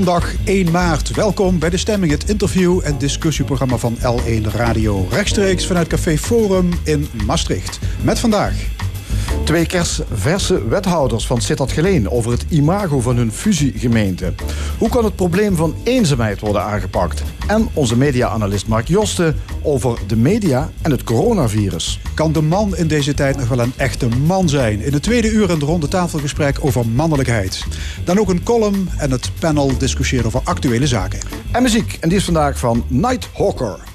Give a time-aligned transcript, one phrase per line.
[0.00, 1.10] Zondag 1 maart.
[1.10, 5.06] Welkom bij De Stemming, het interview- en discussieprogramma van L1 Radio.
[5.10, 7.78] Rechtstreeks vanuit Café Forum in Maastricht.
[8.02, 8.79] Met vandaag
[9.50, 14.32] Twee kersverse wethouders van Sittard Geleen over het imago van hun fusiegemeente.
[14.78, 17.22] Hoe kan het probleem van eenzaamheid worden aangepakt?
[17.46, 22.00] En onze media-analyst Mark Josten over de media en het coronavirus.
[22.14, 24.80] Kan de man in deze tijd nog wel een echte man zijn?
[24.80, 27.64] In het tweede uur een ronde tafelgesprek over mannelijkheid.
[28.04, 31.20] Dan ook een column en het panel discussiëren over actuele zaken.
[31.52, 33.89] En muziek, en die is vandaag van Nighthawker.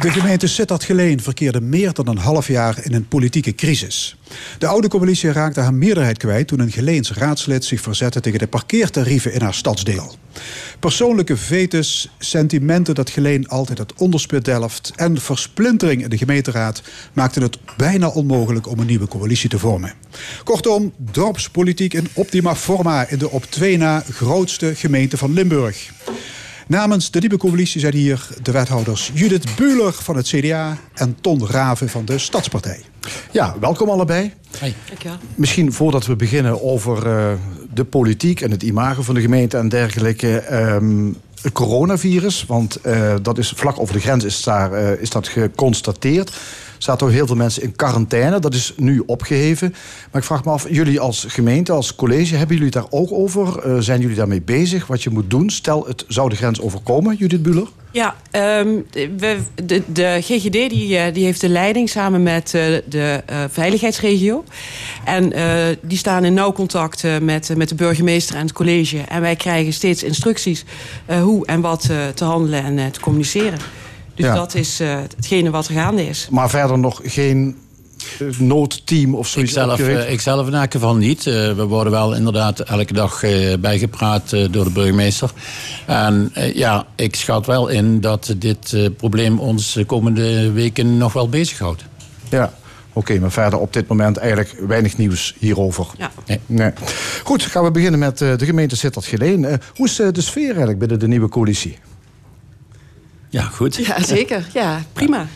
[0.00, 4.16] De gemeente Sittard-Geleen verkeerde meer dan een half jaar in een politieke crisis.
[4.58, 8.46] De oude coalitie raakte haar meerderheid kwijt toen een Geleens raadslid zich verzette tegen de
[8.46, 10.14] parkeertarieven in haar stadsdeel.
[10.78, 17.42] Persoonlijke vetus, sentimenten dat Geleen altijd het onderspit delft en versplintering in de gemeenteraad maakten
[17.42, 19.92] het bijna onmogelijk om een nieuwe coalitie te vormen.
[20.44, 25.90] Kortom, dorpspolitiek in optima forma in de op twee na grootste gemeente van Limburg.
[26.70, 31.46] Namens de nieuwe coalitie zijn hier de wethouders Judith Buhler van het CDA en Ton
[31.46, 32.80] Raven van de Stadspartij.
[33.32, 34.32] Ja, welkom allebei.
[34.58, 34.74] Hey.
[35.34, 37.32] Misschien voordat we beginnen over uh,
[37.74, 40.54] de politiek en het imago van de gemeente en dergelijke.
[40.54, 45.10] Um, het coronavirus, want uh, dat is vlak over de grens is, daar, uh, is
[45.10, 46.32] dat geconstateerd
[46.82, 48.38] zaten ook heel veel mensen in quarantaine.
[48.38, 49.74] Dat is nu opgeheven.
[50.10, 53.66] Maar ik vraag me af, jullie als gemeente, als college, hebben jullie daar ook over?
[53.66, 54.86] Uh, zijn jullie daarmee bezig?
[54.86, 55.50] Wat je moet doen?
[55.50, 57.68] Stel, het zou de grens overkomen, Judith Buller?
[57.92, 58.16] Ja,
[58.60, 64.44] um, we, de, de, GGD die, die heeft de leiding samen met uh, de veiligheidsregio.
[65.04, 65.32] En
[65.82, 68.98] die staan in nauw contact met, met de burgemeester en het college.
[68.98, 70.64] En wij krijgen steeds instructies
[71.22, 73.58] hoe en wat te handelen en te communiceren.
[74.14, 74.34] Dus ja.
[74.34, 76.28] dat is uh, hetgene wat er gaande is.
[76.30, 77.56] Maar verder nog geen
[78.38, 79.52] noodteam of zoiets?
[79.52, 81.26] Ik zelf, uh, ik zelf in elk geval niet.
[81.26, 85.30] Uh, we worden wel inderdaad elke dag uh, bijgepraat door de burgemeester.
[85.86, 91.28] En ja, ik schat wel in dat dit probleem ons de komende weken nog wel
[91.28, 91.84] bezighoudt.
[92.28, 92.44] Ja.
[92.92, 95.86] Oké, okay, maar verder op dit moment eigenlijk weinig nieuws hierover.
[95.98, 96.10] Ja.
[96.26, 96.40] Nee.
[96.46, 96.72] nee.
[97.24, 99.60] Goed, gaan we beginnen met de gemeente Sittard Geleen.
[99.74, 101.78] hoe is de sfeer eigenlijk binnen de nieuwe coalitie?
[103.30, 103.76] Ja, goed.
[103.76, 104.46] Ja, zeker.
[104.52, 105.26] Ja, prima.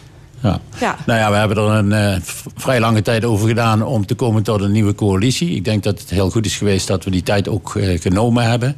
[0.40, 0.60] Ja.
[0.80, 0.96] ja.
[1.06, 2.20] Nou ja, we hebben er een uh,
[2.56, 5.50] vrij lange tijd over gedaan om te komen tot een nieuwe coalitie.
[5.50, 8.44] Ik denk dat het heel goed is geweest dat we die tijd ook uh, genomen
[8.50, 8.76] hebben.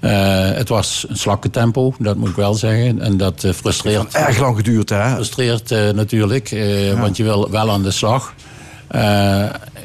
[0.00, 0.10] Uh,
[0.50, 3.00] het was een slakke tempo, dat moet ik wel zeggen.
[3.00, 4.02] En dat frustreert.
[4.02, 5.14] Het erg lang geduurd, hè?
[5.14, 6.96] Frustreert natuurlijk, ja.
[6.96, 8.34] want je wil wel aan de slag.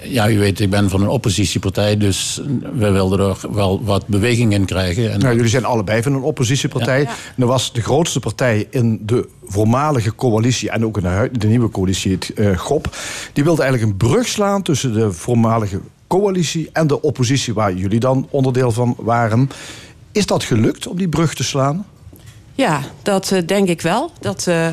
[0.08, 2.42] Ja, u weet, ik ben van een oppositiepartij, dus
[2.74, 5.12] we wilden er wel wat beweging in krijgen.
[5.12, 7.02] En nou, jullie zijn allebei van een oppositiepartij.
[7.02, 7.08] Ja.
[7.08, 11.48] En er was de grootste partij in de voormalige coalitie en ook in de, de
[11.48, 12.98] nieuwe coalitie, het uh, GOP.
[13.34, 18.00] Die wilde eigenlijk een brug slaan tussen de voormalige coalitie en de oppositie, waar jullie
[18.00, 19.50] dan onderdeel van waren.
[20.12, 21.86] Is dat gelukt om die brug te slaan?
[22.58, 24.12] Ja, dat uh, denk ik wel.
[24.20, 24.68] Dat uh,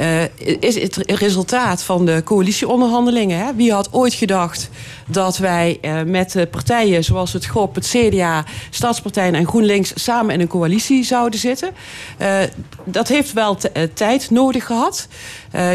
[0.00, 0.22] uh,
[0.60, 3.38] is het resultaat van de coalitieonderhandelingen.
[3.38, 3.54] Hè?
[3.54, 4.70] Wie had ooit gedacht
[5.06, 10.46] dat wij met partijen zoals het GOP, het CDA, Stadspartijen en GroenLinks samen in een
[10.46, 11.70] coalitie zouden zitten?
[12.84, 13.56] dat heeft wel
[13.94, 15.08] tijd nodig gehad.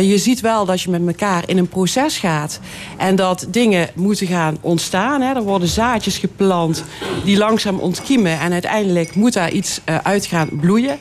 [0.02, 2.60] je ziet wel dat je met elkaar in een proces gaat
[2.98, 5.22] en dat dingen moeten gaan ontstaan.
[5.22, 5.34] Hè?
[5.34, 6.84] Er worden zaadjes geplant
[7.24, 11.00] die langzaam ontkiemen en uiteindelijk moet daar iets uit gaan bloeien.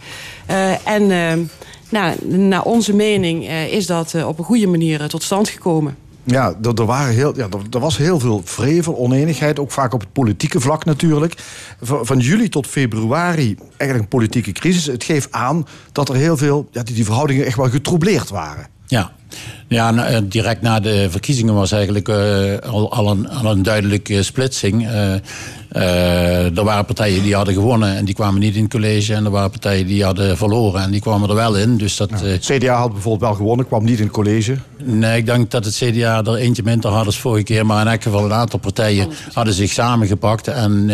[0.51, 1.47] Uh, en uh,
[1.89, 5.97] nou, naar onze mening uh, is dat op een goede manier tot stand gekomen.
[6.31, 10.13] Ja, er, waren heel, ja, er, was heel veel vrevel, oneenigheid, ook vaak op het
[10.13, 11.35] politieke vlak natuurlijk.
[11.81, 14.87] Van, van juli tot februari eigenlijk een politieke crisis.
[14.87, 18.67] Het geeft aan dat er heel veel, ja, die, die verhoudingen echt wel getroubleerd waren.
[18.87, 19.13] Ja,
[19.69, 22.17] ja, direct na de verkiezingen was eigenlijk uh,
[22.71, 24.83] al, al, een, al een duidelijke splitsing.
[24.83, 25.15] Uh,
[25.73, 29.15] uh, er waren partijen die hadden gewonnen en die kwamen niet in het college.
[29.15, 31.77] En er waren partijen die hadden verloren en die kwamen er wel in.
[31.77, 34.57] Dus dat, ja, het CDA had bijvoorbeeld wel gewonnen, kwam niet in het college.
[34.85, 37.67] Nee, ik denk dat het CDA er eentje minder had als vorige keer.
[37.67, 40.49] Maar in elk geval een aantal partijen hadden zich samengepakt.
[40.49, 40.91] En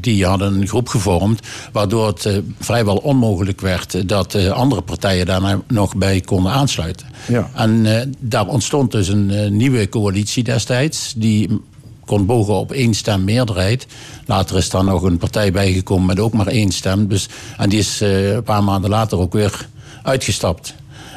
[0.00, 1.46] die hadden een groep gevormd.
[1.72, 2.28] Waardoor het
[2.60, 7.06] vrijwel onmogelijk werd dat andere partijen daar nog bij konden aansluiten.
[7.26, 7.50] Ja.
[7.64, 11.14] En daar ontstond dus een nieuwe coalitie destijds.
[11.16, 11.60] Die
[12.04, 13.86] kon bogen op één stem meerderheid.
[14.26, 17.08] Later is daar nog een partij bijgekomen met ook maar één stem.
[17.08, 19.68] Dus, en die is een paar maanden later ook weer
[20.02, 20.74] uitgestapt.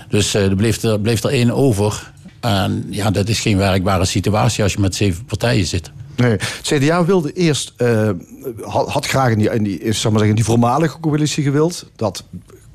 [0.09, 2.11] Dus er bleef, er bleef er één over.
[2.39, 5.91] En ja, dat is geen werkbare situatie als je met zeven partijen zit.
[6.15, 8.09] Nee, CDA wilde eerst, uh,
[8.65, 11.85] had, graag in die, in die, zeg maar zeggen, die voormalige coalitie gewild.
[11.95, 12.23] Dat,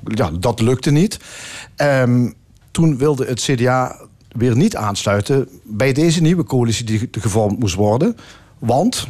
[0.03, 1.19] ja, dat lukte niet.
[1.77, 2.33] Um,
[2.73, 3.99] toen wilde het CDA
[4.31, 8.17] weer niet aansluiten bij deze nieuwe coalitie die gevormd moest worden.
[8.59, 9.07] Want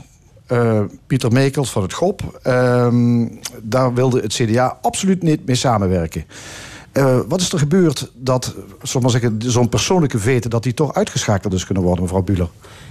[0.52, 3.26] uh, Pieter Meekels van het GOP, uh,
[3.62, 6.26] daar wilde het CDA absoluut niet mee samenwerken.
[6.94, 8.56] Uh, wat is er gebeurd dat,
[9.40, 10.50] zo'n persoonlijke vete...
[10.50, 12.50] dat die toch uitgeschakeld is kunnen worden, mevrouw Buller?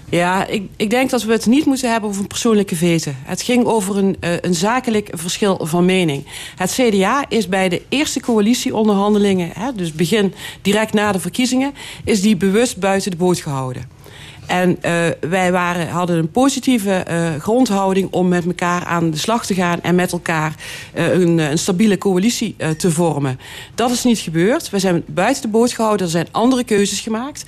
[0.08, 3.12] Ja, ik, ik denk dat we het niet moeten hebben over een persoonlijke vete.
[3.16, 6.24] Het ging over een, uh, een zakelijk verschil van mening.
[6.56, 9.50] Het CDA is bij de eerste coalitieonderhandelingen...
[9.52, 11.72] Hè, dus begin direct na de verkiezingen...
[12.04, 14.01] is die bewust buiten de boot gehouden.
[14.46, 19.46] En uh, wij waren, hadden een positieve uh, grondhouding om met elkaar aan de slag
[19.46, 20.54] te gaan en met elkaar
[20.94, 23.40] uh, een, een, stabiele coalitie te vormen.
[23.74, 24.70] Dat is niet gebeurd.
[24.70, 26.06] We zijn buiten de boot gehouden.
[26.06, 27.44] Er zijn andere keuzes gemaakt.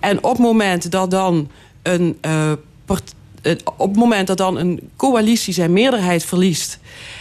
[0.00, 1.50] En op het moment dat dan
[1.82, 2.16] een
[3.76, 6.78] op het moment dat dan een coalitie zijn meerderheid verliest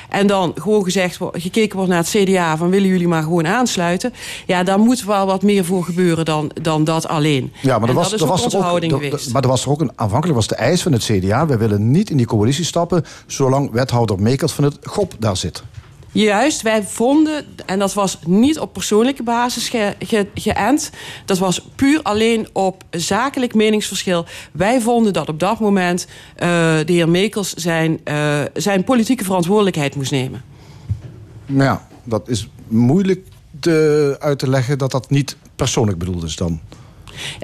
[0.09, 4.13] en dan gewoon gezegd gekeken wordt naar het CDA van willen jullie maar gewoon aansluiten.
[4.45, 7.53] Ja, daar moet wel wat meer voor gebeuren dan, dan dat alleen.
[7.61, 9.33] Ja, maar er was, dat er was ook, er, geweest.
[9.33, 11.91] Maar er was er ook een, aanvankelijk was de eis van het CDA, we willen
[11.91, 15.63] niet in die coalitie stappen zolang wethouder Mekels van het GOP daar zit.
[16.15, 20.91] Juist, wij vonden, en dat was niet op persoonlijke basis ge, ge, geënt,
[21.25, 24.25] dat was puur alleen op zakelijk meningsverschil.
[24.51, 26.39] Wij vonden dat op dat moment uh,
[26.85, 30.43] de heer Mekels zijn, uh, zijn politieke verantwoordelijkheid moest nemen.
[31.45, 33.27] Ja, dat is moeilijk
[33.59, 36.59] te, uit te leggen dat dat niet persoonlijk bedoeld is dan.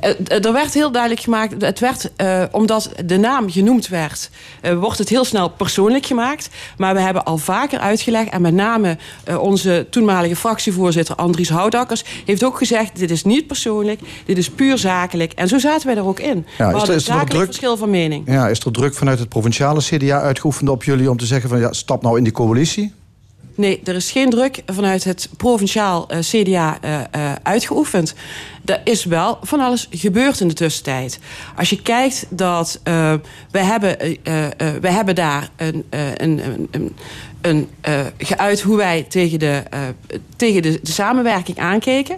[0.03, 4.29] Uh, er werd heel duidelijk gemaakt, het werd, uh, omdat de naam genoemd werd,
[4.62, 6.50] uh, wordt het heel snel persoonlijk gemaakt.
[6.77, 8.97] Maar we hebben al vaker uitgelegd, en met name
[9.39, 14.77] onze toenmalige fractievoorzitter Andries Houdakkers heeft ook gezegd: dit is niet persoonlijk, dit is puur
[14.77, 15.33] zakelijk.
[15.33, 16.45] En zo zaten wij er ook in.
[16.57, 18.23] Ja, we is er, is er druk, verschil van mening.
[18.31, 21.59] Ja, is er druk vanuit het provinciale CDA uitgeoefend op jullie om te zeggen: van
[21.59, 22.94] ja, stap nou in die coalitie?
[23.56, 28.13] Nee, er is geen druk vanuit het provinciaal uh, CDA uh, uh, uitgeoefend.
[28.65, 31.19] Er is wel van alles gebeurd in de tussentijd.
[31.56, 32.80] Als je kijkt dat
[33.51, 33.98] we hebben,
[34.81, 36.95] we hebben daar een, een, een,
[37.42, 37.69] een
[38.18, 39.63] geuit hoe wij tegen de,
[40.36, 42.18] tegen de, de samenwerking aankeken.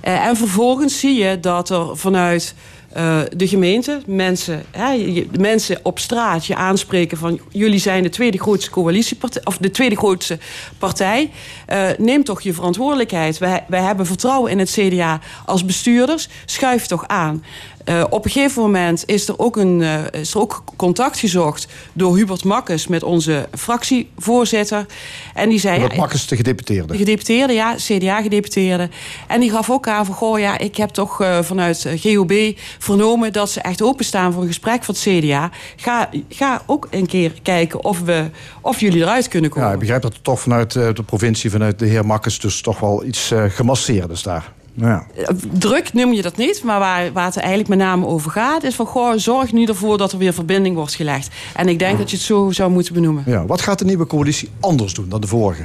[0.00, 2.54] en vervolgens zie je dat er vanuit
[2.96, 8.38] uh, de gemeente, mensen, hè, mensen op straat je aanspreken van jullie zijn de tweede
[8.38, 10.38] grootste coalitiepartij of de tweede grootste
[10.78, 11.30] partij.
[11.68, 13.38] Uh, neem toch je verantwoordelijkheid.
[13.38, 16.28] Wij, wij hebben vertrouwen in het CDA als bestuurders.
[16.44, 17.44] Schuif toch aan.
[17.84, 21.66] Uh, op een gegeven moment is er, ook een, uh, is er ook contact gezocht
[21.92, 24.86] door Hubert Makkes met onze fractievoorzitter.
[25.34, 25.74] En die zei.
[25.74, 26.92] Hubert ja, Makkes, de gedeputeerde.
[26.92, 28.88] De gedeputeerde, ja, CDA-gedeputeerde.
[29.26, 32.32] En die gaf ook aan van: Goh, ja, ik heb toch uh, vanuit GOB
[32.78, 35.50] vernomen dat ze echt openstaan voor een gesprek van het CDA.
[35.76, 39.68] Ga, ga ook een keer kijken of, we, of jullie eruit kunnen komen.
[39.68, 42.80] Ja, ik begrijp dat er toch vanuit de provincie, vanuit de heer Makkes, dus toch
[42.80, 44.52] wel iets gemasseerd is daar.
[44.74, 45.06] Ja.
[45.52, 48.62] Druk noem je dat niet, maar waar, waar het eigenlijk met name over gaat...
[48.62, 51.28] is van, goh, zorg nu ervoor dat er weer verbinding wordt gelegd.
[51.54, 53.22] En ik denk dat je het zo zou moeten benoemen.
[53.26, 55.62] Ja, wat gaat de nieuwe coalitie anders doen dan de vorige?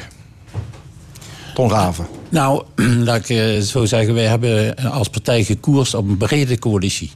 [1.53, 2.07] Ton Raven.
[2.29, 2.63] Nou,
[3.05, 7.11] laat ik zo zeggen, wij hebben als partij gekoerst op een brede coalitie.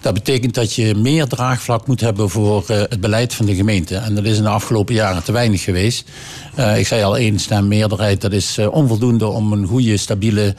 [0.00, 3.96] Dat betekent dat je meer draagvlak moet hebben voor uh, het beleid van de gemeente.
[3.96, 6.08] En dat is in de afgelopen jaren te weinig geweest.
[6.60, 10.54] Uh, ik zei al, één stem meerderheid, dat is uh, onvoldoende om een goede, stabiele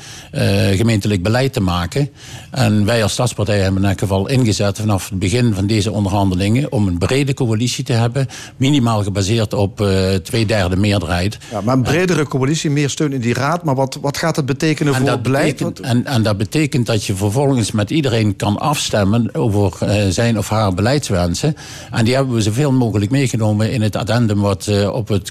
[0.75, 2.09] gemeentelijk beleid te maken.
[2.51, 6.71] En wij als Stadspartij hebben in elk geval ingezet vanaf het begin van deze onderhandelingen
[6.71, 8.27] om een brede coalitie te hebben,
[8.57, 9.87] minimaal gebaseerd op
[10.23, 11.37] twee derde meerderheid.
[11.51, 13.63] Ja, maar een bredere coalitie, meer steun in die raad.
[13.63, 15.57] Maar wat, wat gaat het betekenen en voor het beleid?
[15.57, 19.73] Betekent, en, en dat betekent dat je vervolgens met iedereen kan afstemmen over
[20.09, 21.55] zijn of haar beleidswensen.
[21.91, 25.29] En die hebben we zoveel mogelijk meegenomen in het addendum wat op het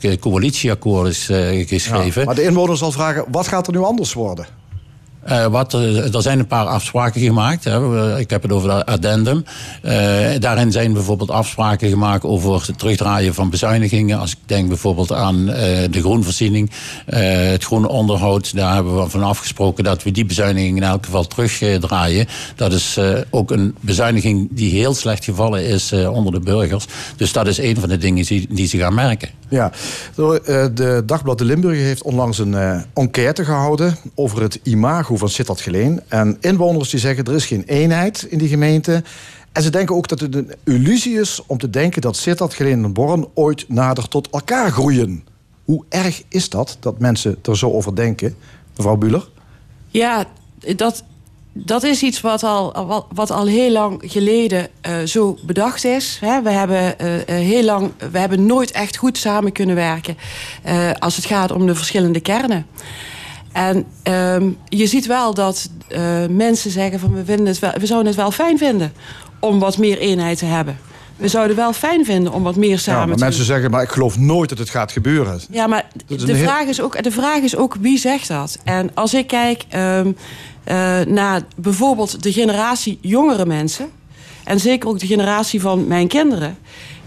[0.60, 2.20] coalitieakkoord is uh, geschreven.
[2.20, 4.46] Ja, maar de inwoner zal vragen, wat gaat er nu anders worden?
[5.28, 7.64] Uh, wat, uh, er zijn een paar afspraken gemaakt.
[7.64, 8.18] Hè.
[8.18, 9.44] Ik heb het over het addendum.
[9.82, 9.92] Uh,
[10.38, 14.18] daarin zijn bijvoorbeeld afspraken gemaakt over het terugdraaien van bezuinigingen.
[14.18, 16.70] Als ik denk bijvoorbeeld aan de groenvoorziening,
[17.06, 18.54] het groene onderhoud.
[18.54, 22.26] Daar hebben we van afgesproken dat we die bezuinigingen in elk geval terugdraaien.
[22.56, 22.98] Dat is
[23.30, 26.86] ook een bezuiniging die heel slecht gevallen is onder de burgers.
[27.16, 29.28] Dus dat is een van de dingen die, die ze gaan merken.
[29.50, 29.72] Ja,
[30.14, 36.00] de Dagblad de Limburg heeft onlangs een enquête gehouden over het imago van Sittard Geleen.
[36.08, 39.02] En inwoners die zeggen er is geen eenheid in die gemeente.
[39.52, 42.84] En ze denken ook dat het een illusie is om te denken dat Sittard, Geleen
[42.84, 45.24] en Born ooit nader tot elkaar groeien.
[45.64, 48.34] Hoe erg is dat, dat mensen er zo over denken,
[48.76, 49.28] mevrouw Buller?
[49.88, 50.24] Ja,
[50.76, 51.04] dat,
[51.52, 56.18] dat is iets wat al, wat, al heel lang geleden uh, zo bedacht is.
[56.20, 60.16] We, hebben, uh, heel lang, we hebben nooit echt goed samen kunnen werken
[60.66, 62.66] uh, als het gaat om de verschillende kernen.
[63.52, 65.70] En um, je ziet wel dat
[66.30, 68.92] mensen zeggen van we, vinden het wel, we zouden het wel fijn vinden
[69.40, 70.78] om wat meer eenheid te hebben.
[71.20, 73.82] We zouden wel fijn vinden om wat meer samen ja, maar te Mensen zeggen, maar
[73.82, 75.40] ik geloof nooit dat het gaat gebeuren.
[75.50, 78.58] Ja, maar de, vraag is ook, de vraag is ook wie zegt dat?
[78.64, 80.12] En als ik kijk um, uh,
[81.06, 83.90] naar bijvoorbeeld de generatie jongere mensen...
[84.44, 86.58] en zeker ook de generatie van mijn kinderen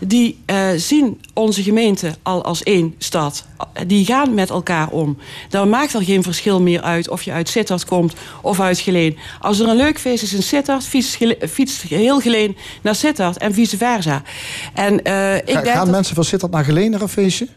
[0.08, 3.46] die uh, zien onze gemeente al als één stad.
[3.88, 5.18] Die gaan met elkaar om.
[5.50, 9.18] Dan maakt er geen verschil meer uit of je uit Sittard komt of uit Geleen.
[9.40, 10.84] Als er een leuk feest is in Sittard,
[11.50, 14.22] fietst, heel Geleen naar Sittard en vice versa.
[14.74, 17.48] En, uh, ik Ga, denk gaan mensen van Sittard naar Geleen naar een feestje?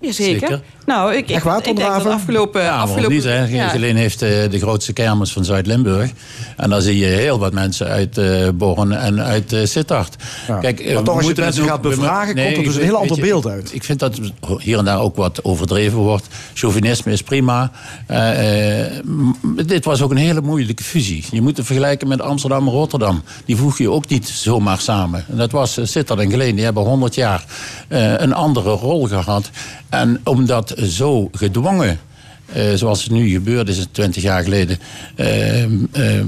[0.00, 0.48] Jazeker.
[0.48, 0.62] Zeker.
[0.86, 2.62] Nou, ik, ik, ik denk dat afgelopen...
[2.62, 3.44] Ja, afgelopen niet, hè.
[3.44, 3.68] Ja.
[3.68, 6.10] Geleen heeft uh, de grootste kermis van Zuid-Limburg.
[6.56, 10.16] En dan zie je heel wat mensen uit uh, Born en uit uh, Sittard.
[10.48, 10.58] Ja.
[10.58, 13.20] Kijk, maar toch als je mensen gaat bevragen, nee, komt er dus een heel ander
[13.20, 13.70] beeld uit.
[13.74, 14.20] Ik vind dat
[14.58, 16.26] hier en daar ook wat overdreven wordt.
[16.54, 17.70] Chauvinisme is prima.
[19.66, 21.24] dit was ook een hele moeilijke fusie.
[21.30, 23.22] Je moet het vergelijken met Amsterdam en Rotterdam.
[23.44, 25.24] Die voeg je ook niet zomaar samen.
[25.30, 26.54] En dat was Sittard en Geleen.
[26.54, 27.44] Die hebben 100 jaar
[27.88, 29.50] een andere rol gehad.
[29.94, 31.98] En om dat zo gedwongen,
[32.56, 34.78] uh, zoals het nu gebeurd is, 20 jaar geleden,
[35.16, 35.76] uh, uh,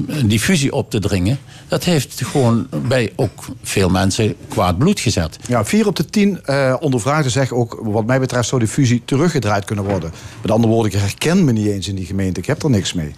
[0.07, 5.39] een diffusie op te dringen, dat heeft gewoon bij ook veel mensen kwaad bloed gezet.
[5.49, 6.41] Ja, vier op de tien
[6.81, 10.13] ondervraagden zeggen ook, wat mij betreft, zou die fusie teruggedraaid kunnen worden.
[10.43, 12.93] Met andere woorden, ik herken me niet eens in die gemeente, ik heb er niks
[12.93, 13.15] mee.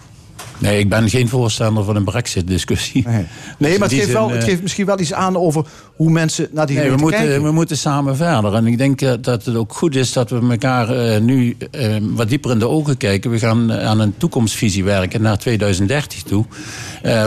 [0.59, 3.07] Nee, ik ben geen voorstander van een brexit-discussie.
[3.07, 3.25] Nee,
[3.57, 6.47] nee dus maar het geeft, wel, het geeft misschien wel iets aan over hoe mensen
[6.51, 7.43] naar die nee, we moeten, kijken.
[7.43, 8.53] We moeten samen verder.
[8.53, 11.95] En ik denk uh, dat het ook goed is dat we elkaar uh, nu uh,
[12.01, 13.31] wat dieper in de ogen kijken.
[13.31, 16.45] We gaan aan een toekomstvisie werken naar 2030 toe.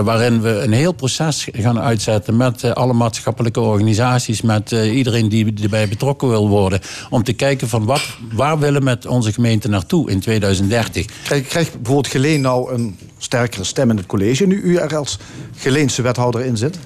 [0.04, 4.42] waarin we een heel proces gaan uitzetten met alle maatschappelijke organisaties.
[4.42, 6.80] Met iedereen die erbij betrokken wil worden.
[7.10, 11.06] Om te kijken van wat, waar willen we met onze gemeente naartoe in 2030.
[11.22, 14.46] Krijgt krijg bijvoorbeeld Geleen nou een sterkere stem in het college...
[14.46, 15.18] nu u er als
[15.56, 16.78] Geleense wethouder in zit?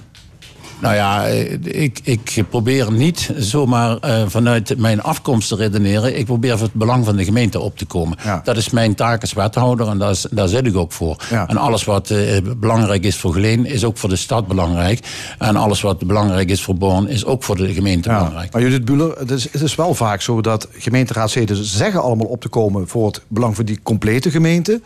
[0.81, 1.25] Nou ja,
[1.62, 6.19] ik, ik probeer niet zomaar uh, vanuit mijn afkomst te redeneren.
[6.19, 8.19] Ik probeer voor het belang van de gemeente op te komen.
[8.25, 8.40] Ja.
[8.45, 11.16] Dat is mijn taak als wethouder en daar, is, daar zit ik ook voor.
[11.31, 11.49] Ja.
[11.49, 15.07] En alles wat uh, belangrijk is voor Geleen is ook voor de stad belangrijk.
[15.38, 18.16] En alles wat belangrijk is voor Born is ook voor de gemeente ja.
[18.16, 18.52] belangrijk.
[18.52, 22.40] Maar Judith Buller, het is, het is wel vaak zo dat gemeenteraadsleden zeggen allemaal op
[22.40, 22.88] te komen...
[22.88, 24.81] voor het belang van die complete gemeente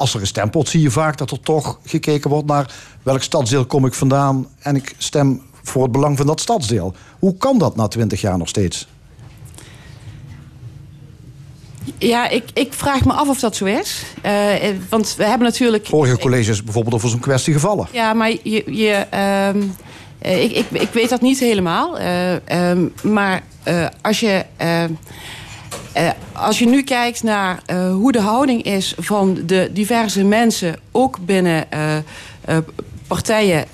[0.00, 3.66] als er gestemd wordt, zie je vaak dat er toch gekeken wordt naar welk stadsdeel
[3.66, 6.94] kom ik vandaan en ik stem voor het belang van dat stadsdeel.
[7.18, 8.88] Hoe kan dat na twintig jaar nog steeds?
[11.98, 14.02] Ja, ik, ik vraag me af of dat zo is.
[14.26, 14.52] Uh,
[14.88, 15.86] want we hebben natuurlijk.
[15.86, 17.88] Vorige colleges bijvoorbeeld over zo'n kwestie gevallen.
[17.92, 18.62] Ja, maar je.
[18.66, 19.06] je
[19.54, 19.74] um,
[20.18, 22.00] ik, ik, ik weet dat niet helemaal.
[22.00, 23.42] Uh, um, maar
[24.00, 24.44] als je.
[25.96, 30.78] Uh, als je nu kijkt naar uh, hoe de houding is van de diverse mensen,
[30.90, 32.56] ook binnen uh,
[33.06, 33.64] partijen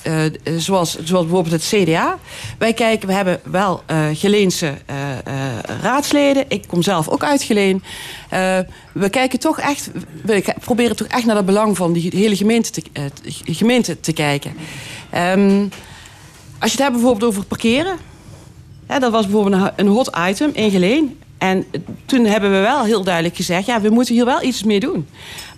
[0.56, 2.18] zoals, zoals bijvoorbeeld het CDA.
[2.58, 3.82] Wij kijken, we hebben wel
[4.12, 4.74] Geleense
[5.82, 6.44] raadsleden.
[6.48, 7.82] Ik kom zelf ook uit Geleen.
[8.92, 9.90] we kijken toch echt,
[10.24, 12.82] we proberen toch echt naar het belang van die hele gemeente te,
[13.44, 14.52] gemeente te kijken.
[15.14, 15.68] Um,
[16.58, 17.96] als je het hebt bijvoorbeeld over parkeren.
[18.86, 21.18] Dat was bijvoorbeeld een hot item in Geleen.
[21.38, 21.64] En
[22.06, 23.66] toen hebben we wel heel duidelijk gezegd...
[23.66, 25.06] ja, we moeten hier wel iets mee doen.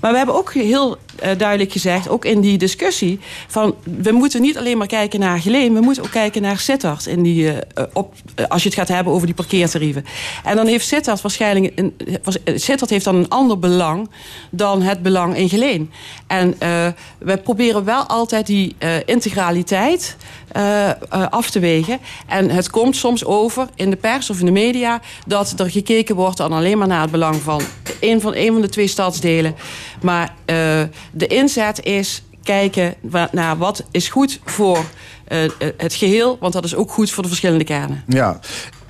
[0.01, 3.21] Maar we hebben ook heel uh, duidelijk gezegd, ook in die discussie...
[3.47, 5.75] van we moeten niet alleen maar kijken naar Geleen...
[5.75, 7.07] we moeten ook kijken naar Sittard.
[7.07, 7.57] In die, uh,
[7.93, 10.05] op, uh, als je het gaat hebben over die parkeertarieven.
[10.45, 11.73] En dan heeft Sittard waarschijnlijk...
[11.75, 11.95] Een,
[12.45, 14.11] Sittard heeft dan een ander belang
[14.51, 15.91] dan het belang in Geleen.
[16.27, 16.57] En
[17.19, 20.17] we proberen wel altijd die integraliteit
[21.31, 21.99] af te wegen.
[22.27, 25.01] En het komt soms over in de pers of in de media...
[25.27, 27.61] dat er gekeken wordt dan alleen maar naar het belang van...
[28.01, 29.55] een van, een van de twee stadsdelen...
[30.03, 30.55] Maar uh,
[31.13, 32.95] de inzet is kijken
[33.33, 34.85] naar wat is goed voor
[35.29, 36.37] uh, het geheel.
[36.41, 38.03] Want dat is ook goed voor de verschillende kernen.
[38.07, 38.41] Ja.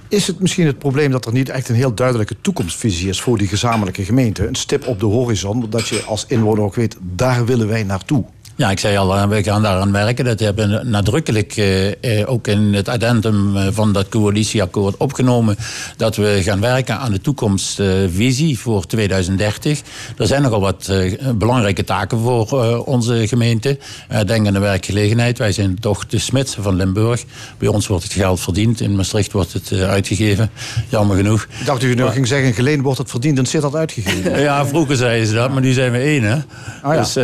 [0.09, 3.39] Is het misschien het probleem dat er niet echt een heel duidelijke toekomstvisie is voor
[3.39, 4.47] die gezamenlijke gemeente?
[4.47, 8.25] Een stip op de horizon, dat je als inwoner ook weet, daar willen wij naartoe.
[8.59, 10.25] Ja, ik zei al, we gaan daaraan werken.
[10.25, 15.57] Dat hebben we nadrukkelijk eh, ook in het addendum van dat coalitieakkoord opgenomen.
[15.97, 19.81] Dat we gaan werken aan de toekomstvisie voor 2030.
[20.17, 20.93] Er zijn nogal wat
[21.35, 23.79] belangrijke taken voor onze gemeente.
[24.27, 25.39] denk aan de werkgelegenheid.
[25.39, 27.25] Wij zijn toch de smidsen van Limburg.
[27.59, 28.81] Bij ons wordt het geld verdiend.
[28.81, 30.51] In Maastricht wordt het uitgegeven.
[30.89, 31.47] Jammer genoeg.
[31.61, 34.41] Ik dacht u nog ging zeggen, geleend wordt het verdiend en zit dat uitgegeven.
[34.49, 36.23] ja, vroeger zeiden ze dat, maar nu zijn we één.
[36.23, 36.37] Hè?
[36.83, 37.01] Ah, ja.
[37.01, 37.17] Dus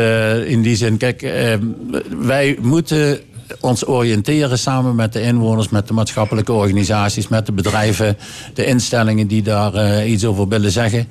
[0.49, 1.24] in die zin, kijk, eh,
[2.19, 3.21] wij moeten
[3.61, 8.17] ons oriënteren samen met de inwoners, met de maatschappelijke organisaties, met de bedrijven,
[8.55, 11.09] de instellingen die daar uh, iets over willen zeggen.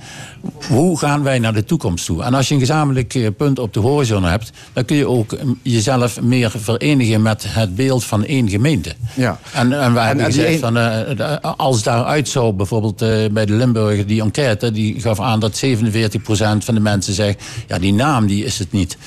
[0.68, 2.24] Hoe gaan wij naar de toekomst toe?
[2.24, 5.44] En als je een gezamenlijk eh, punt op de horizon hebt, dan kun je ook
[5.44, 8.94] mm, jezelf meer verenigen met het beeld van één gemeente.
[9.14, 9.40] Ja.
[9.54, 14.08] En, en wij hebben gezegd, van, uh, als daaruit zou, bijvoorbeeld uh, bij de Limburger,
[14.08, 15.68] die enquête, die gaf aan dat 47%
[16.38, 18.98] van de mensen zegt, ja, die naam die is het niet.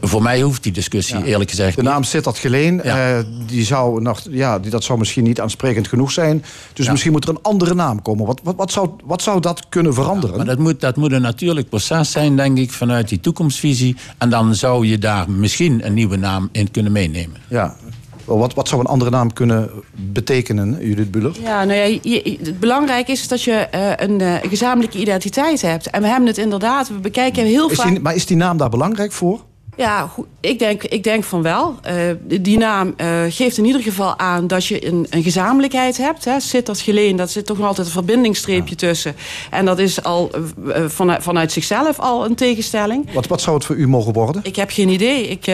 [0.00, 2.38] voor mij hoeft die discussie eerlijk gezegd De naam zit dat
[2.76, 3.18] ja.
[3.18, 6.44] Uh, die zou nog, ja, die, dat zou misschien niet aansprekend genoeg zijn.
[6.72, 8.26] Dus misschien moet er een andere naam komen.
[8.26, 10.36] Wat, wat, wat, zou, wat zou dat kunnen veranderen?
[10.36, 13.96] maar dat moet, dat moet een natuurlijk proces zijn, denk ik, vanuit die toekomstvisie.
[14.18, 17.36] En dan zou je daar misschien een nieuwe naam in kunnen meenemen.
[17.48, 17.76] Ja,
[18.24, 21.36] wat, wat zou een andere naam kunnen betekenen, Judith Buller?
[21.42, 25.90] Ja, nou ja, je, het belangrijke is dat je uh, een uh, gezamenlijke identiteit hebt.
[25.90, 27.88] En we hebben het inderdaad, we bekijken heel is vaak...
[27.88, 29.40] Die, maar is die naam daar belangrijk voor?
[29.76, 30.10] Ja,
[30.40, 31.74] ik denk, ik denk van wel.
[31.86, 31.92] Uh,
[32.40, 36.24] die naam uh, geeft in ieder geval aan dat je een, een gezamenlijkheid hebt.
[36.24, 36.40] Hè.
[36.40, 38.88] Zit dat geleen, dat zit toch nog altijd een verbindingsstreepje ja.
[38.88, 39.16] tussen.
[39.50, 40.30] En dat is al
[40.64, 43.12] uh, vanuit, vanuit zichzelf al een tegenstelling.
[43.12, 44.42] Wat, wat zou het voor u mogen worden?
[44.44, 45.28] Ik heb geen idee.
[45.28, 45.46] Ik,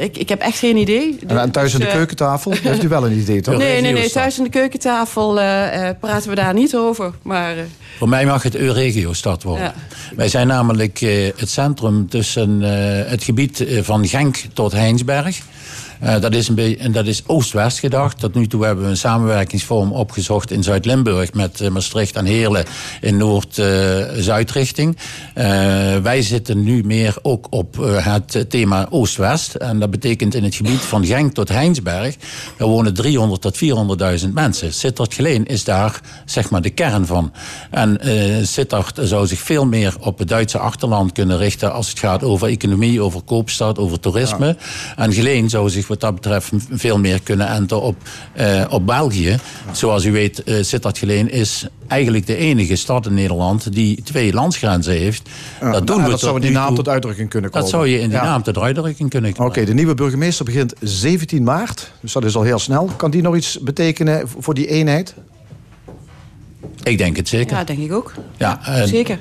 [0.00, 1.18] ik, ik heb echt geen idee.
[1.26, 3.56] En, en thuis dus, aan de keukentafel heeft u wel een idee, toch?
[3.56, 4.10] Nee, nee, nee.
[4.10, 5.34] Thuis aan de keukentafel
[6.00, 7.12] praten we daar niet over.
[7.22, 7.56] Maar...
[7.98, 9.64] Voor mij mag het Euregio-stad worden.
[9.64, 9.74] Ja.
[10.16, 12.68] Wij zijn namelijk uh, het centrum tussen uh,
[13.10, 15.40] het gebied uh, van Genk tot Heinsberg.
[16.04, 18.18] Uh, dat is, een dat is oost-west gedacht.
[18.18, 22.64] Tot nu toe hebben we een samenwerkingsvorm opgezocht in Zuid-Limburg met uh, Maastricht en Heerlen
[23.00, 24.96] in Noord-Zuidrichting.
[24.96, 25.44] Uh,
[25.96, 29.54] wij zitten nu meer ook op het thema oost-west.
[29.54, 32.16] En dat betekent in het gebied van Genk tot Heinsberg,
[32.56, 33.58] daar wonen 300 tot
[34.24, 34.72] 400.000 mensen.
[34.72, 37.32] Sittard Geleen is daar zeg maar de kern van.
[37.70, 38.00] En
[38.46, 42.48] Sittard zou zich veel meer op het Duitse achterland kunnen richten als het gaat over
[42.48, 44.46] economie, over koopstad, over toerisme.
[44.46, 44.56] Ja.
[44.96, 47.96] En Geleen zou zich wat dat betreft veel meer kunnen enten op,
[48.40, 49.36] uh, op België.
[49.72, 54.32] Zoals u weet, uh, Sittard Geleen is eigenlijk de enige stad in Nederland die twee
[54.32, 55.28] landsgrenzen heeft.
[55.60, 57.70] Ja, dat doen nou, we dat zou in die naam tot uitdrukking kunnen komen.
[57.70, 58.24] Dat zou je in die ja.
[58.24, 59.50] naam tot uitdrukking kunnen komen.
[59.50, 61.92] Oké, de nieuwe burgemeester begint 17 maart.
[62.00, 62.90] Dus dat is al heel snel.
[62.96, 65.14] Kan die nog iets betekenen voor die eenheid?
[66.82, 67.56] Ik denk het zeker.
[67.56, 68.12] Ja, denk ik ook.
[68.36, 69.18] Ja, zeker.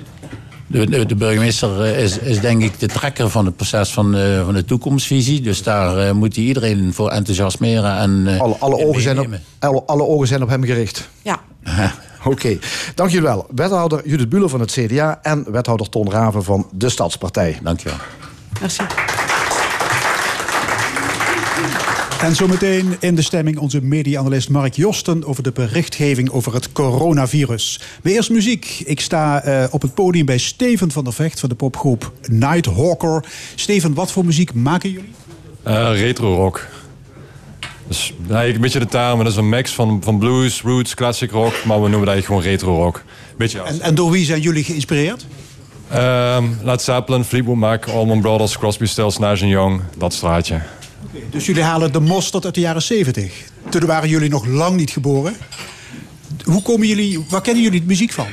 [0.74, 4.44] De, de, burgemeester eh, is, is, denk ik de trekker van het proces van, uh,
[4.44, 5.42] van de toekomstvisie.
[5.42, 7.98] Dus daar uh, moet hij iedereen voor enthousiasmeren.
[7.98, 9.28] En, uh, alle, alle, ogen zijn op,
[9.60, 11.10] alle, alle, ogen zijn op hem gericht.
[11.22, 11.42] Ja.
[12.20, 12.60] Oké, okay.
[12.96, 13.48] dank jullie wel.
[13.56, 17.60] Wethouder Judith Buller van het CDA en wethouder Ton Raven van de Stadspartij.
[17.64, 17.98] Dank je wel.
[18.62, 18.84] Merci.
[22.24, 27.80] En zometeen in de stemming onze media-analyst Mark Josten over de berichtgeving over het coronavirus.
[28.04, 28.82] Maar eerst muziek.
[28.86, 33.26] Ik sta uh, op het podium bij Steven van der Vecht van de popgroep Nighthawker.
[33.56, 35.12] Steven, wat voor muziek maken jullie?
[35.68, 36.68] Uh, retro rock.
[37.88, 41.32] Dus eigenlijk een beetje de term, dat is een mix van, van blues, roots, classic
[41.32, 43.04] rock, maar we noemen dat eigenlijk gewoon retro rock.
[43.38, 45.26] Beetje en, en door wie zijn jullie geïnspireerd?
[45.94, 50.62] Um, Led Zeppelin, Fleetwood Mac, Allman Brothers, Crosby, Stills, Nash Young, dat straatje.
[51.30, 53.44] Dus jullie halen de mosterd uit de jaren 70.
[53.70, 55.36] Toen waren jullie nog lang niet geboren.
[56.44, 58.28] Hoe komen jullie, waar kennen jullie de muziek van?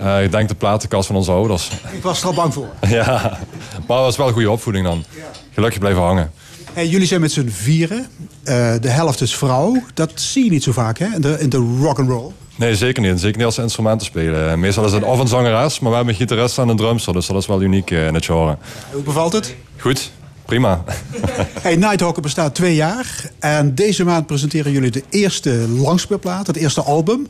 [0.00, 1.70] Uh, ik denk de platenkast van onze ouders.
[1.92, 2.68] Ik was er al bang voor.
[2.88, 3.38] ja,
[3.86, 5.04] maar het was wel een goede opvoeding dan.
[5.52, 6.32] Gelukkig blijven hangen.
[6.72, 7.98] Hey, jullie zijn met z'n vieren.
[7.98, 9.82] Uh, de helft is vrouw.
[9.94, 11.06] Dat zie je niet zo vaak hè?
[11.14, 12.32] in de, in de rock and roll.
[12.56, 13.20] Nee, zeker niet.
[13.20, 14.60] Zeker niet als ze instrumenten spelen.
[14.60, 17.12] Meestal is het of een zangeres, maar we hebben een gitarist en een drumster.
[17.12, 18.56] Dus dat is wel uniek in het genre.
[18.92, 19.54] Hoe bevalt het?
[19.76, 20.10] Goed
[20.50, 20.84] prima.
[21.64, 23.30] hey, Nighthawker bestaat twee jaar.
[23.38, 27.26] En deze maand presenteren jullie de eerste langspeelplaat, het eerste album.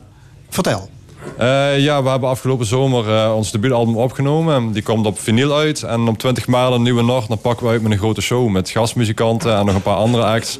[0.49, 0.89] Vertel.
[1.39, 4.71] Uh, ja, we hebben afgelopen zomer uh, ons debuutalbum opgenomen.
[4.71, 5.83] Die komt op vinyl uit.
[5.83, 8.49] En op 20 maart een nieuwe nacht, dan pakken we uit met een grote show.
[8.49, 10.59] Met gastmuzikanten en nog een paar andere acts.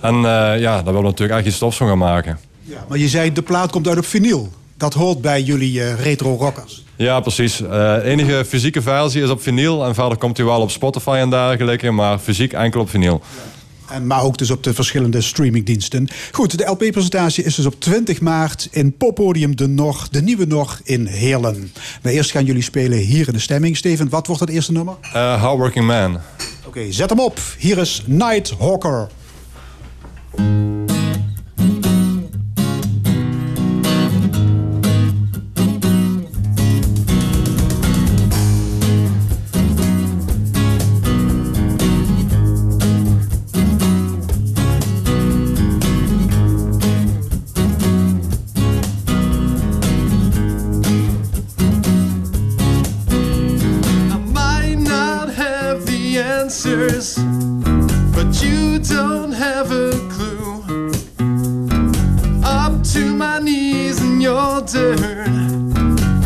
[0.00, 0.22] En uh,
[0.58, 2.38] ja, daar willen we natuurlijk echt iets stofs van gaan maken.
[2.62, 4.48] Ja, maar je zei, de plaat komt uit op vinyl.
[4.76, 6.83] Dat hoort bij jullie retro rockers.
[6.96, 7.56] Ja, precies.
[7.56, 9.84] De uh, enige fysieke versie is op vinyl.
[9.84, 11.90] En verder komt hij wel op Spotify en dergelijke.
[11.90, 13.22] Maar fysiek enkel op vinyl.
[13.90, 16.08] En, maar ook dus op de verschillende streamingdiensten.
[16.32, 20.80] Goed, de LP-presentatie is dus op 20 maart in Poppodium de Nog, de Nieuwe Nog
[20.84, 21.72] in Heerlen.
[22.02, 23.76] Maar eerst gaan jullie spelen hier in de stemming.
[23.76, 24.94] Steven, wat wordt het eerste nummer?
[25.04, 26.20] Uh, Hardworking Man.
[26.66, 27.38] Oké, zet hem op.
[27.58, 28.02] Hier is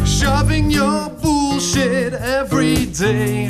[0.05, 3.49] shoving your bullshit every day.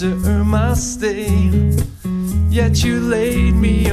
[0.00, 1.50] To earn my stay.
[2.50, 3.90] Yet you laid me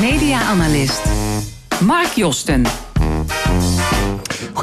[0.00, 1.02] media-analyst
[1.80, 2.81] Mark Josten.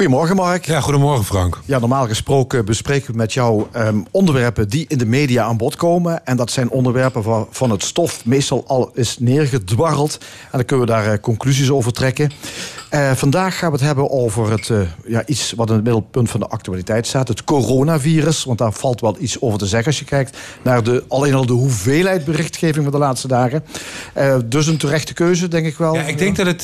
[0.00, 0.64] Goedemorgen, Mark.
[0.64, 1.60] Ja, goedemorgen, Frank.
[1.64, 5.76] Ja, normaal gesproken bespreken we met jou um, onderwerpen die in de media aan bod
[5.76, 6.26] komen.
[6.26, 10.18] En dat zijn onderwerpen waarvan het stof meestal al is neergedwarreld.
[10.20, 12.30] En dan kunnen we daar uh, conclusies over trekken.
[12.94, 16.30] Uh, vandaag gaan we het hebben over het, uh, ja, iets wat in het middelpunt
[16.30, 17.28] van de actualiteit staat.
[17.28, 18.44] Het coronavirus.
[18.44, 21.46] Want daar valt wel iets over te zeggen als je kijkt naar de, alleen al
[21.46, 23.64] de hoeveelheid berichtgeving van de laatste dagen.
[24.44, 25.94] Dus een terechte keuze, denk ik wel.
[25.94, 26.62] Ja, ik denk dat het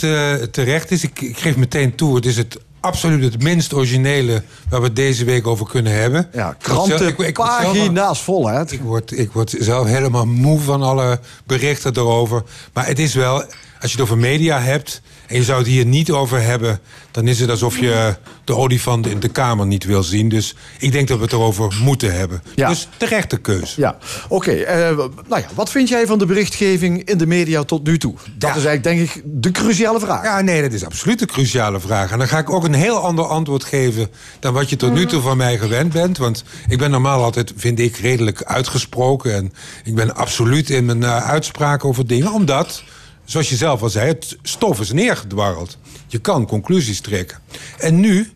[0.53, 1.03] terecht is.
[1.03, 4.97] Ik, ik geef meteen toe, het is het absoluut het minst originele waar we het
[4.97, 6.29] deze week over kunnen hebben.
[6.33, 8.71] Ja, kranten, ik, ik, pagina's vol, hè?
[8.71, 12.43] Ik word, ik word zelf helemaal moe van alle berichten erover.
[12.73, 13.45] Maar het is wel,
[13.81, 17.29] als je het over media hebt en je zou het hier niet over hebben, dan
[17.29, 20.29] is het alsof je de olifant in de kamer niet wil zien.
[20.29, 22.43] Dus ik denk dat we het erover moeten hebben.
[22.55, 22.69] Ja.
[22.69, 23.75] Dus terechte keus.
[23.75, 24.51] Ja, oké.
[24.51, 24.97] Okay, uh,
[25.29, 28.15] nou ja, wat vind jij van de berichtgeving in de media tot nu toe?
[28.39, 30.23] Dat is eigenlijk denk ik de cruciale vraag.
[30.23, 32.11] Ja, nee, dat is absoluut de cruciale vraag.
[32.11, 34.09] En dan ga ik ook een heel ander antwoord geven
[34.41, 36.19] dan wat je tot nu toe van mij gewend bent.
[36.19, 39.35] Want ik ben normaal altijd, vind ik, redelijk uitgesproken.
[39.35, 39.53] En
[39.85, 42.33] ik ben absoluut in mijn uh, uitspraken over dingen.
[42.33, 42.83] Omdat
[43.27, 45.79] zoals je zelf al zei, het stof is neergedwarreld.
[46.07, 47.39] Je kan conclusies trekken.
[47.79, 48.31] En nu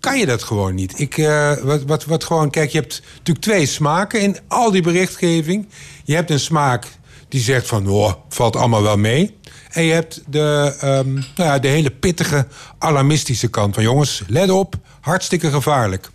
[0.00, 0.98] kan je dat gewoon niet.
[0.98, 4.82] Ik, uh, wat, wat, wat gewoon, kijk, je hebt natuurlijk twee smaken in al die
[4.82, 5.68] berichtgeving.
[6.04, 6.86] Je hebt een smaak
[7.28, 9.36] die zegt van, oh, valt allemaal wel mee.
[9.70, 12.46] En je hebt de, um, nou ja, de hele pittige,
[12.78, 13.82] alarmistische kant van...
[13.82, 16.10] jongens, let op, hartstikke gevaarlijk.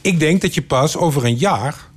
[0.00, 1.88] Ik denk dat je pas over een jaar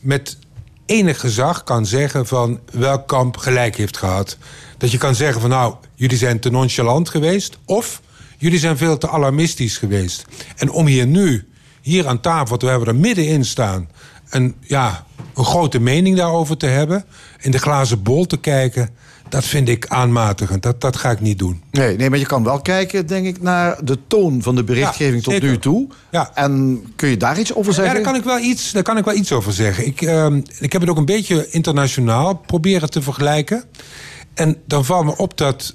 [0.00, 0.38] met
[0.86, 4.36] enig gezag kan zeggen van welk kamp gelijk heeft gehad.
[4.78, 8.00] Dat je kan zeggen van nou, jullie zijn te nonchalant geweest of
[8.38, 10.24] jullie zijn veel te alarmistisch geweest.
[10.56, 11.48] En om hier nu,
[11.80, 13.88] hier aan tafel, terwijl we er middenin staan,
[14.28, 17.04] een, ja, een grote mening daarover te hebben,
[17.40, 18.90] in de glazen bol te kijken
[19.28, 20.62] dat vind ik aanmatigend.
[20.62, 21.62] Dat, dat ga ik niet doen.
[21.70, 25.22] Nee, nee, maar je kan wel kijken, denk ik, naar de toon van de berichtgeving
[25.22, 25.88] tot nu toe.
[26.10, 26.30] Ja.
[26.34, 27.96] En kun je daar iets over zeggen?
[27.96, 29.86] Ja, daar kan ik wel iets, daar kan ik wel iets over zeggen.
[29.86, 30.26] Ik, uh,
[30.58, 33.64] ik heb het ook een beetje internationaal proberen te vergelijken.
[34.34, 35.74] En dan valt me op dat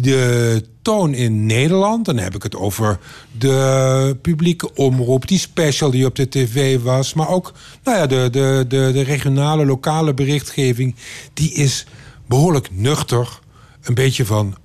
[0.00, 2.98] de toon in Nederland, dan heb ik het over
[3.38, 7.52] de publieke omroep, die special die op de tv was, maar ook
[7.84, 10.94] nou ja, de, de, de, de regionale, lokale berichtgeving,
[11.34, 11.86] die is
[12.28, 13.38] behoorlijk nuchter.
[13.82, 14.56] Een beetje van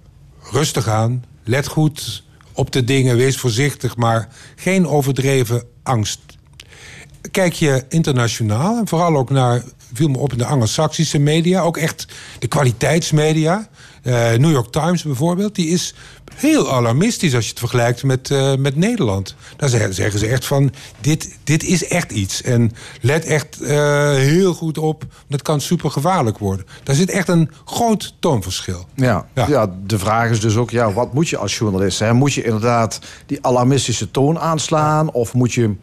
[0.52, 2.24] rustig aan, let goed
[2.54, 6.20] op de dingen, wees voorzichtig, maar geen overdreven angst.
[7.32, 11.78] Kijk je internationaal en vooral ook naar, viel me op in de Anglo-Saxische media, ook
[11.78, 12.08] echt
[12.40, 13.70] de kwaliteitsmedia.
[14.04, 15.94] Uh, New York Times bijvoorbeeld, die is
[16.36, 19.36] heel alarmistisch als je het vergelijkt met, uh, met Nederland.
[19.58, 22.42] Daar zeggen, ze echt van, dit, dit is echt iets.
[22.42, 23.70] En let echt uh,
[24.10, 26.66] heel goed op, dat kan super gevaarlijk worden.
[26.84, 28.86] Daar zit echt een groot toonverschil.
[28.96, 29.48] Ja, ja.
[29.48, 32.00] ja de vraag is dus ook, ja, wat moet je als journalist?
[32.00, 32.14] Hè?
[32.14, 35.12] Moet je inderdaad die alarmistische toon aanslaan?
[35.12, 35.76] Of moet je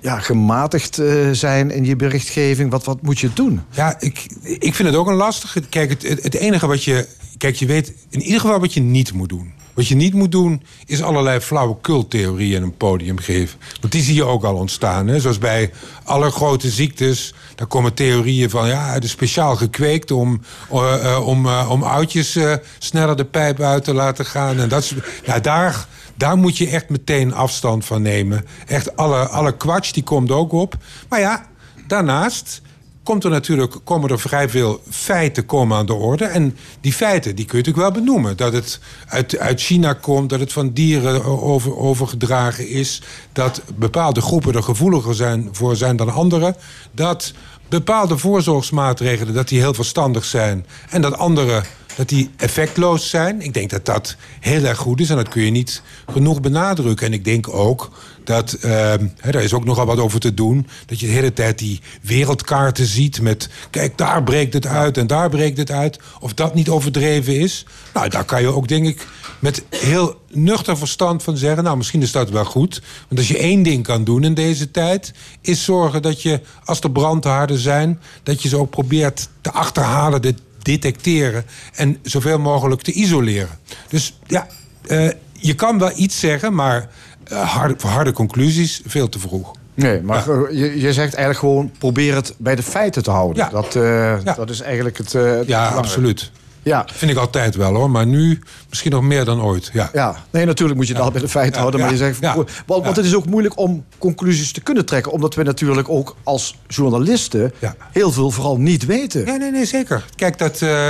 [0.00, 2.70] ja, gematigd zijn in je berichtgeving?
[2.70, 3.60] Wat, wat moet je doen?
[3.70, 5.60] Ja, ik, ik vind het ook een lastige.
[5.60, 7.06] Kijk, het, het enige wat je...
[7.40, 9.52] Kijk, je weet in ieder geval wat je niet moet doen.
[9.74, 13.58] Wat je niet moet doen, is allerlei flauwekultheorieën een podium geven.
[13.80, 15.06] Want die zie je ook al ontstaan.
[15.06, 15.20] Hè?
[15.20, 15.70] Zoals bij
[16.04, 17.34] alle grote ziektes.
[17.54, 20.40] Daar komen theorieën van, ja, het is speciaal gekweekt om,
[20.72, 22.38] uh, uh, om, uh, om oudjes
[22.78, 24.58] sneller de pijp uit te laten gaan.
[24.58, 24.94] En dat
[25.26, 28.46] nou, daar, daar moet je echt meteen afstand van nemen.
[28.66, 30.76] Echt alle, alle kwatsch, die komt ook op.
[31.08, 31.46] Maar ja,
[31.86, 32.62] daarnaast
[33.02, 36.24] komt er natuurlijk, komen er vrij veel feiten komen aan de orde.
[36.24, 38.36] En die feiten die kun je natuurlijk wel benoemen.
[38.36, 43.02] Dat het uit, uit China komt, dat het van dieren over, overgedragen is.
[43.32, 46.56] Dat bepaalde groepen er gevoeliger zijn, voor zijn dan anderen.
[46.92, 47.32] Dat
[47.68, 50.66] bepaalde voorzorgsmaatregelen dat die heel verstandig zijn.
[50.88, 51.62] En dat andere
[51.96, 53.40] dat die effectloos zijn.
[53.40, 55.82] Ik denk dat dat heel erg goed is en dat kun je niet
[56.12, 57.06] genoeg benadrukken.
[57.06, 57.90] En ik denk ook
[58.30, 58.96] dat, hè,
[59.30, 60.66] daar is ook nogal wat over te doen...
[60.86, 63.48] dat je de hele tijd die wereldkaarten ziet met...
[63.70, 65.98] kijk, daar breekt het uit en daar breekt het uit.
[66.20, 67.66] Of dat niet overdreven is.
[67.94, 69.06] Nou, daar kan je ook, denk ik,
[69.38, 71.64] met heel nuchter verstand van zeggen...
[71.64, 72.82] nou, misschien is dat wel goed.
[73.08, 75.12] Want als je één ding kan doen in deze tijd...
[75.40, 78.00] is zorgen dat je, als er brandhaarden zijn...
[78.22, 80.22] dat je ze ook probeert te achterhalen...
[80.22, 83.58] Dit, detecteren en zoveel mogelijk te isoleren.
[83.88, 84.46] Dus ja,
[84.88, 86.88] uh, je kan wel iets zeggen, maar
[87.34, 89.52] harde, voor harde conclusies veel te vroeg.
[89.74, 90.48] Nee, maar ja.
[90.50, 93.44] je, je zegt eigenlijk gewoon probeer het bij de feiten te houden.
[93.44, 93.50] Ja.
[93.50, 93.82] Dat, uh,
[94.24, 94.34] ja.
[94.34, 95.14] dat is eigenlijk het.
[95.14, 96.30] Uh, ja, absoluut.
[96.62, 96.86] Ja.
[96.92, 97.90] Vind ik altijd wel hoor.
[97.90, 99.70] Maar nu misschien nog meer dan ooit.
[99.72, 99.90] Ja.
[99.92, 101.80] Ja, nee, natuurlijk moet je het altijd bij de feiten Ja, houden.
[101.80, 102.92] Maar ja, je zegt, ja, want, want ja.
[102.92, 105.12] het is ook moeilijk om conclusies te kunnen trekken.
[105.12, 107.74] Omdat we natuurlijk ook als journalisten Ja.
[107.92, 109.26] heel veel vooral niet weten.
[109.26, 110.04] Ja, nee, nee, zeker.
[110.16, 110.88] Kijk, dat, eh,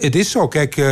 [0.00, 0.48] het, is zo.
[0.48, 0.84] Kijk, eh,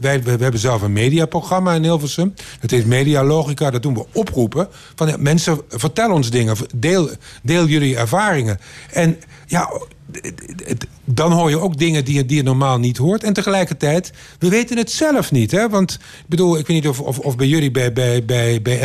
[0.00, 2.34] wij, we hebben zelf een mediaprogramma in Hilversum.
[2.60, 3.70] Dat heet Media Logica.
[3.70, 4.68] Dat doen we oproepen.
[4.94, 6.56] Van ja, mensen, vertel ons dingen.
[6.74, 7.10] Deel,
[7.42, 8.58] deel jullie ervaringen.
[8.92, 9.70] En ja,
[11.04, 13.24] dan hoor je ook dingen die, je- normaal niet hoort.
[13.24, 15.50] En tegelijkertijd, we weten het zelf niet.
[15.50, 15.68] Hè?
[15.68, 18.78] Want ik bedoel, ik weet niet of, of, of bij jullie bij, bij, bij, bij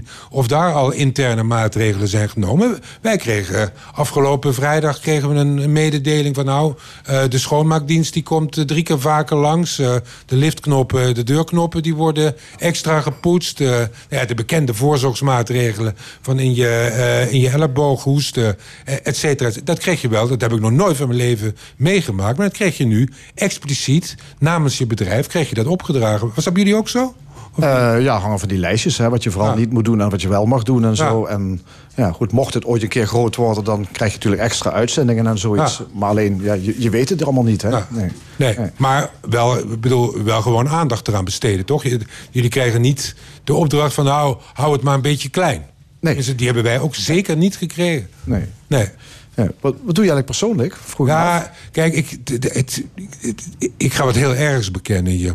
[0.00, 0.06] L1...
[0.30, 2.78] of daar al interne maatregelen zijn genomen.
[3.00, 6.44] Wij kregen afgelopen vrijdag kregen we een mededeling van...
[6.44, 9.78] nou, eh, de schoonmaakdienst die komt eh, drie keer vaker langs.
[9.78, 9.94] Eh,
[10.26, 13.60] de liftknoppen, de deurknoppen, die worden extra gepoetst.
[13.60, 18.56] Eh, ja, de bekende voorzorgsmaatregelen van in je, in je elleboog hoesten,
[19.02, 19.50] et cetera.
[19.64, 22.36] Dat kreeg je wel, dat heb ik nog nooit van mijn leven meegemaakt.
[22.36, 26.30] Maar dat kreeg je nu expliciet namens je bedrijf, kreeg je dat opgedragen.
[26.34, 27.14] Was dat bij jullie ook zo?
[27.60, 28.98] Eh, ja, hangen van die lijstjes.
[28.98, 29.56] Hè, wat je vooral Ja.
[29.56, 31.20] niet moet doen en wat je wel mag doen en zo.
[31.20, 31.28] Ja.
[31.34, 31.62] En
[31.96, 33.64] ja, goed, mocht het ooit een keer groot worden...
[33.64, 35.78] dan krijg je natuurlijk extra uitzendingen en zoiets.
[35.78, 35.84] Ja.
[35.98, 37.62] Maar alleen, ja, je, je weet het er allemaal niet.
[37.62, 37.70] Hè?
[37.70, 38.10] Nee.
[38.36, 38.70] Nee, Nee.
[38.76, 41.82] maar wel, bedoel, wel gewoon aandacht eraan besteden, toch?
[42.30, 45.62] Jullie krijgen niet de opdracht van, nou, hou het maar een beetje klein.
[46.00, 46.14] Nee.
[46.14, 48.08] Dus die hebben wij ook zeker niet gekregen.
[48.24, 48.44] Nee.
[48.66, 48.88] Nee.
[49.34, 49.42] Ja.
[49.60, 50.76] Wat, wat doe je eigenlijk persoonlijk?
[50.84, 51.06] Vroeg.
[51.06, 52.82] Ja, kijk, ik, het, het-
[53.20, 55.34] het- ik ga wat heel ergs bekennen hier.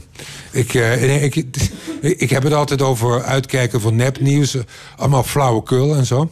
[0.51, 1.35] Ik, eh, ik,
[2.25, 4.57] ik heb het altijd over uitkijken voor nepnieuws.
[4.97, 6.31] Allemaal flauwekul en zo.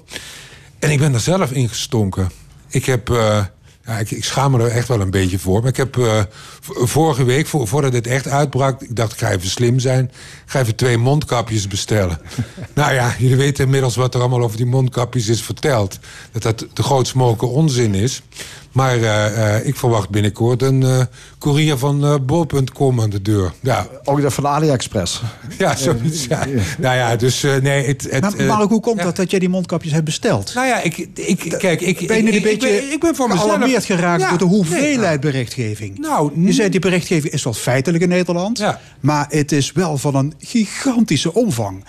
[0.80, 2.30] En ik ben er zelf in gestonken.
[2.69, 3.10] Ik heb...
[3.10, 3.45] eh,
[3.86, 5.60] ja, ik, ik schaam me er echt wel een beetje voor.
[5.60, 6.21] Maar ik heb eh,
[6.67, 8.82] vorige week, vo- voordat het echt uitbrak...
[8.82, 10.06] ik dacht, ik ga even slim zijn.
[10.06, 12.19] Ik ga even twee mondkapjes bestellen.
[12.73, 15.99] nou ja, jullie weten inmiddels wat er allemaal over die mondkapjes is verteld.
[16.32, 18.21] Dat dat de grootst mogelijke onzin is.
[18.71, 21.01] Maar eh, eh, ik verwacht binnenkort een eh
[21.39, 23.54] courier van bol.com aan de deur.
[23.62, 25.21] Ja, Ook dat van AliExpress.
[25.58, 26.25] ja zoiets.
[26.25, 26.45] Ja.
[26.78, 27.86] Nou ja, dus eh, nee...
[27.86, 29.04] Het, het, Maar, Mark, hoe komt ja.
[29.04, 30.51] dat dat jij die mondkapjes hebt besteld?
[30.54, 33.15] Nou ja, ik, ik, kijk, ik, ben ik, een ik, beetje ik ben, ik ben
[33.15, 33.49] voor mezelf...
[33.49, 35.99] gealarmeerd geraakt Ja, door de nee, hoeveelheid berichtgeving?
[35.99, 38.79] Nou, zei die berichtgeving is wel feitelijk in Nederland, Ja.
[38.99, 41.83] maar het is wel van een gigantische omvang.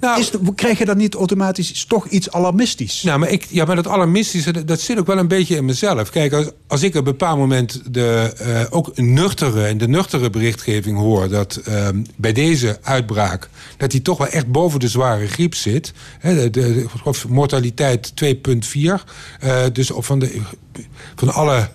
[0.00, 3.02] nou, Is, krijg je dan niet automatisch toch iets alarmistisch?
[3.02, 5.64] Nou, maar, ik, ja, maar dat alarmistische, dat, dat zit ook wel een beetje in
[5.64, 6.10] mezelf.
[6.10, 10.30] Kijk, als, als ik op een bepaald moment de, eh, ook nuchtere, in de nuchtere
[10.30, 11.28] berichtgeving hoor...
[11.28, 15.92] dat ehm, bij deze uitbraak, dat die toch wel echt boven de zware griep zit.
[16.18, 16.86] Hè, de, de,
[17.28, 19.04] mortaliteit 2,4.
[19.40, 20.40] eh, dus op van, de,
[21.16, 21.68] van alle...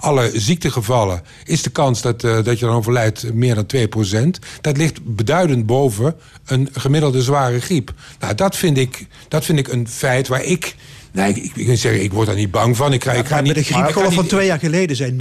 [0.00, 4.38] alle ziektegevallen is de kans dat, eh, dat je dan overlijdt meer dan 2%.
[4.60, 7.92] Dat ligt beduidend boven een gemiddelde zware griep.
[8.20, 10.76] Nou, dat vind ik, dat vind ik een feit waar ik...
[11.12, 12.92] Nee, ik, ik, zeggen, ik word daar niet bang van.
[12.92, 15.20] Ik ga, ik ga niet, bij de griepgolf van twee jaar geleden zijn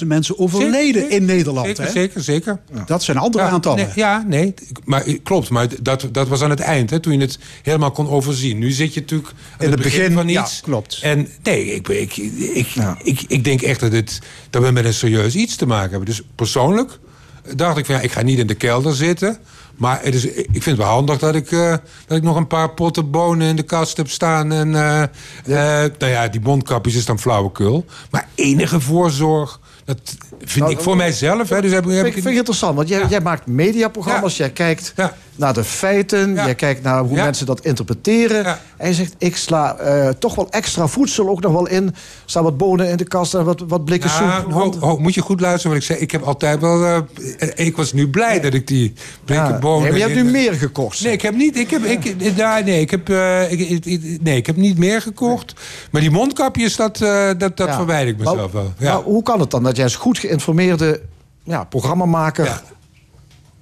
[0.00, 1.66] 9.500 mensen overleden Zeker, in Nederland.
[1.66, 1.90] Zeker, hè?
[1.90, 2.58] zeker, zeker.
[2.86, 3.78] Dat zijn andere Ja, aantallen.
[3.84, 5.48] nee, ja, nee, maar klopt.
[5.50, 8.58] Maar dat, dat was aan het eind, hè, toen je het helemaal kon overzien.
[8.58, 10.60] Nu zit je natuurlijk aan In het begin, van ja, iets.
[10.60, 10.98] klopt.
[11.02, 12.16] En nee, ik, ik,
[12.54, 12.68] ik,
[13.02, 14.18] ik, ik denk echt dat, het,
[14.50, 16.08] dat we met een serieus iets te maken hebben.
[16.08, 16.98] Dus persoonlijk
[17.56, 19.38] dacht ik van ja, ik ga niet in de kelder zitten.
[19.78, 21.74] Maar het is, ik vind het wel handig dat ik, eh,
[22.06, 24.52] dat ik nog een paar potten bonen in de kast heb staan.
[24.52, 27.84] En eh, eh, nou ja, die mondkapjes is dan flauwekul.
[28.10, 31.48] Maar enige voorzorg, dat vind Nou, ik voor mijzelf.
[31.48, 33.06] Hè, dus heb, heb Vind, ik vind ik interessant, want jij, Ja.
[33.08, 34.94] jij maakt mediaprogramma's, jij kijkt
[35.36, 38.58] naar de feiten, jij kijkt naar hoe mensen dat interpreteren.
[38.76, 41.86] En je zegt, ik sla eh, toch wel extra voedsel ook nog wel in.
[41.86, 41.92] Er
[42.24, 44.52] staan wat bonen in de kast en wat, wat blikken Ja, soep.
[44.52, 45.98] ho, ho, moet je goed luisteren wat ik zei.
[45.98, 46.84] Ik heb altijd wel.
[47.38, 48.92] eh, ik was nu blij dat ik die
[49.24, 49.80] blikken bonen.
[49.82, 51.02] Nee, maar je hebt nu meer gekocht.
[51.02, 51.56] Nee, ik heb niet.
[51.56, 54.78] Ik heb, ik, ja, nee, ik heb, eh, ik, ik- ik- nee, ik heb niet
[54.78, 55.52] meer gekocht.
[55.90, 56.96] Maar die mondkapjes, dat,
[57.38, 58.72] dat, dat verwijder ik mezelf wel.
[58.80, 61.00] Maar hoe kan het dan dat jij als goed geïnformeerde
[61.44, 62.62] ja, programmamaker Ja.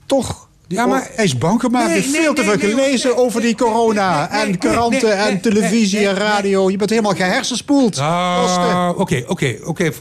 [0.06, 0.44] toch...
[0.68, 1.88] Ja, maar- Hij is bang gemaakt.
[1.88, 4.30] Nee, nee, veel te veel gelezen nee, over die corona.
[4.30, 6.70] en kranten en televisie en radio.
[6.70, 7.98] Je bent helemaal gehersenspoeld.
[7.98, 9.92] Ah, Oké, oké, oké.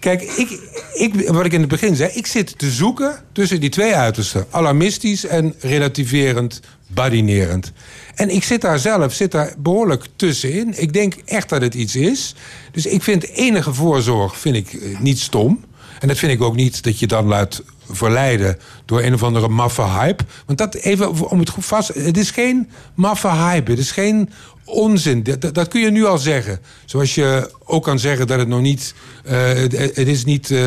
[0.00, 0.60] Kijk, ik,
[0.94, 4.46] ik, wat ik in het begin zei, ik zit te zoeken tussen die twee uitersten:
[4.50, 6.60] alarmistisch en relativerend,
[6.94, 7.72] badinerend.
[8.14, 10.72] En ik zit daar zelf zit daar behoorlijk tussenin.
[10.76, 12.34] Ik denk echt dat het iets is.
[12.72, 15.64] Dus ik vind enige voorzorg vind ik eh, niet stom.
[16.00, 19.48] En dat vind ik ook niet dat je dan laat verleiden door een of andere
[19.48, 20.24] maffe hype.
[20.46, 21.88] Want dat even om het goed vast.
[21.94, 23.70] Het is geen maffe hype.
[23.70, 24.30] Het is geen
[24.64, 25.22] onzin.
[25.22, 26.60] Dat, dat, kun je nu al zeggen.
[26.84, 28.94] Zoals je ook kan zeggen dat het nog niet.
[29.24, 30.58] eh, het, het is niet eh,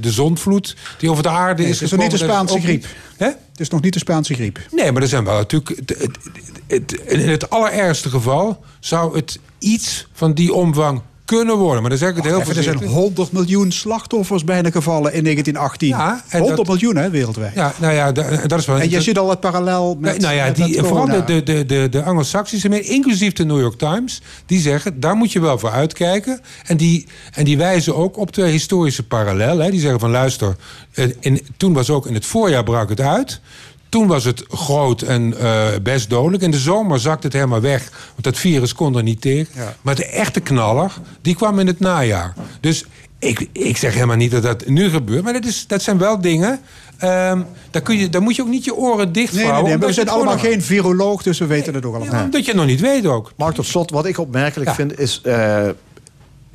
[0.00, 1.80] de zondvloed die over de aarde Nee, is.
[1.80, 2.86] het is nog niet de Spaanse griep.
[3.16, 3.28] Hè?
[3.58, 4.58] Het is nog niet de Spaanse griep.
[4.70, 5.68] Nee, maar er zijn wel natuurlijk.
[5.76, 6.18] Het,
[6.66, 11.80] het, in het allerergste geval zou het iets van die omvang kunnen worden.
[11.80, 12.90] Maar dan zeg ik het heel er zijn voorzichtig.
[12.90, 15.88] 100 miljoen slachtoffers bijna gevallen in 1918.
[15.88, 17.54] Ja, en 100 dat- miljoen hè, wereldwijd.
[17.54, 18.78] Ja, nou ja, da- dat is wel...
[18.80, 20.20] En je ziet al het parallel met.
[20.20, 24.22] Nou ja, met die, vooral de, de, de, de Anglo-Saxische inclusief de New York Times,
[24.46, 26.40] die zeggen, daar moet je wel voor uitkijken.
[26.66, 29.58] En die, en die wijzen ook op de historische parallel.
[29.58, 29.70] Hè.
[29.70, 30.56] Die zeggen van, luister,
[30.92, 33.40] eh, in, toen was ook in het voorjaar brak het uit.
[33.88, 36.42] Toen was het groot en eh, best dodelijk.
[36.42, 39.52] In de zomer zakte het helemaal weg, want dat virus kon er niet tegen.
[39.54, 39.74] Ja.
[39.82, 42.34] Maar de echte knaller, die kwam in het najaar.
[42.60, 42.84] Dus
[43.18, 46.20] ik, ik zeg helemaal niet dat dat nu gebeurt, maar dat, is, dat zijn wel
[46.20, 46.60] dingen...
[46.98, 49.92] ehm, daar, kun je, daar moet je ook niet je oren dicht Nee, nee, we
[49.92, 52.14] zijn allemaal geen viroloog, dus we weten het ook allemaal.
[52.14, 53.32] ja, omdat je het nog niet weet ook.
[53.36, 54.76] Mark, tot slot, wat ik opmerkelijk Ja.
[54.76, 55.20] vind is...
[55.24, 55.68] eh,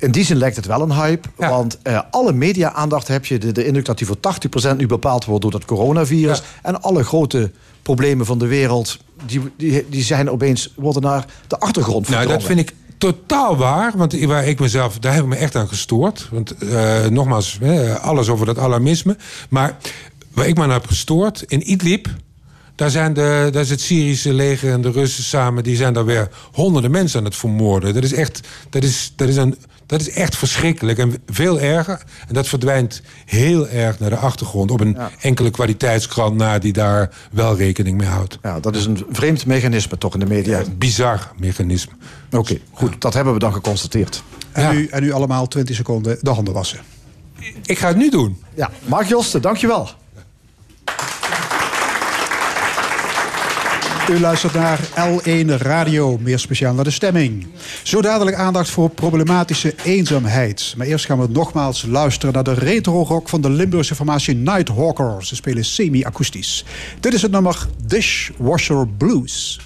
[0.04, 1.28] in die zin lijkt het wel een hype.
[1.38, 1.48] Ja.
[1.48, 4.16] Want eh, alle media-aandacht heb je de, de indruk dat die voor
[4.72, 6.38] 80% nu bepaald wordt door dat coronavirus.
[6.38, 6.44] Ja.
[6.62, 7.50] En alle grote
[7.82, 12.30] problemen van de wereld, die, die, die zijn opeens, worden naar de achtergrond Nou, dat
[12.30, 12.64] verdrongen.
[12.64, 13.92] vind ik totaal waar.
[13.96, 16.28] Want waar ik mezelf, daar heb ik me echt aan gestoord.
[16.30, 19.16] Want eh, nogmaals, hè, alles over dat alarmisme.
[19.48, 19.76] Maar
[20.32, 22.08] waar ik me aan heb gestoord, in Idlib...
[22.76, 25.64] Daar, zijn de, daar is het Syrische leger en de Russen samen...
[25.64, 27.94] die zijn daar weer honderden mensen aan het vermoorden.
[27.94, 28.40] Dat is echt,
[28.70, 29.56] dat is, dat is een,
[29.86, 32.02] dat is echt verschrikkelijk en veel erger.
[32.28, 34.70] En dat verdwijnt heel erg naar de achtergrond...
[34.70, 35.10] op een Ja.
[35.20, 38.38] enkele kwaliteitskrant na die daar wel rekening mee houdt.
[38.42, 40.62] Ja, dat is een vreemd mechanisme toch in de media.
[40.78, 41.92] Bizar mechanisme.
[42.30, 44.22] Oké, goed, dat hebben we dan geconstateerd.
[44.52, 44.72] En, Ja.
[44.72, 46.78] nu, en nu allemaal 20 seconden de handen wassen.
[47.64, 48.42] Ik ga het nu doen.
[48.54, 49.88] Ja, Mark Josten, dankjewel.
[54.10, 57.46] U luistert naar L1 Radio, meer speciaal naar de stemming.
[57.82, 60.74] Zo dadelijk aandacht voor problematische eenzaamheid.
[60.76, 65.24] Maar eerst gaan we nogmaals luisteren naar de retro-rock van de Limburgse formatie Nighthawker.
[65.24, 66.64] Ze spelen semi-akoestisch.
[67.00, 69.60] Dit is het nummer Dishwasher Blues.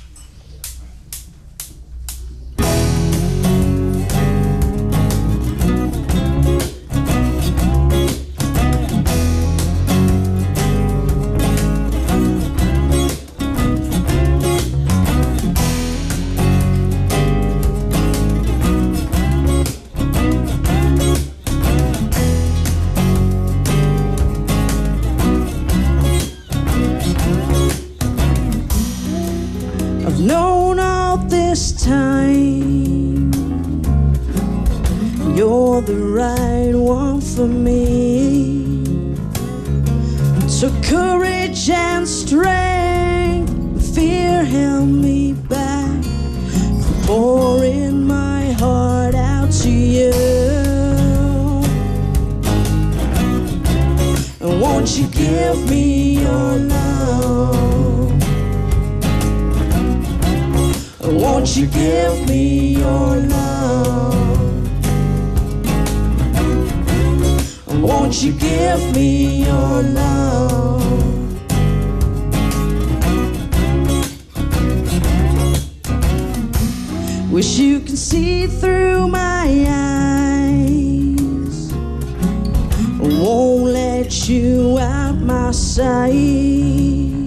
[83.99, 87.27] Let you out my sight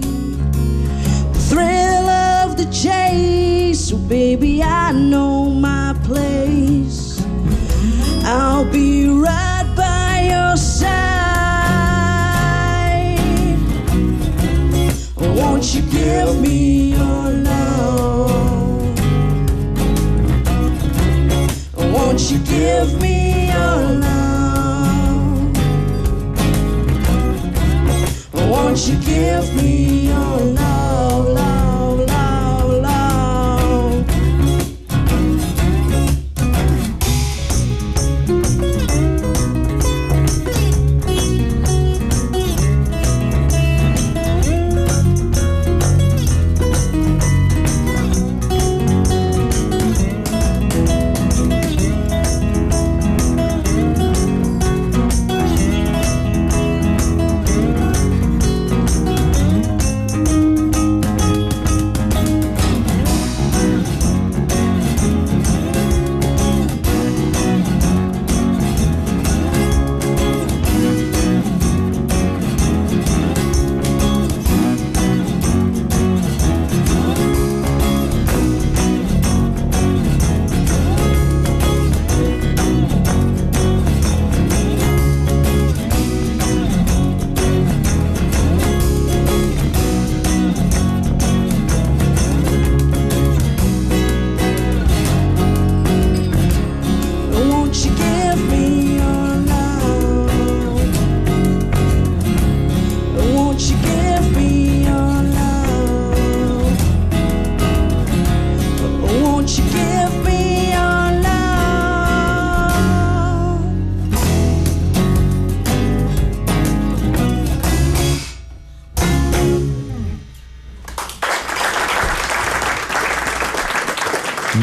[1.50, 3.88] thrill of the chase.
[3.90, 7.22] So, baby, I know my place.
[8.24, 10.88] I'll be right by your side.
[15.18, 18.98] Won't you give me your love?
[21.76, 23.01] Won't you give
[28.72, 29.81] Won't you give me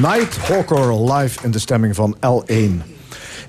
[0.09, 2.81] Nighthawker live in de stemming van L1.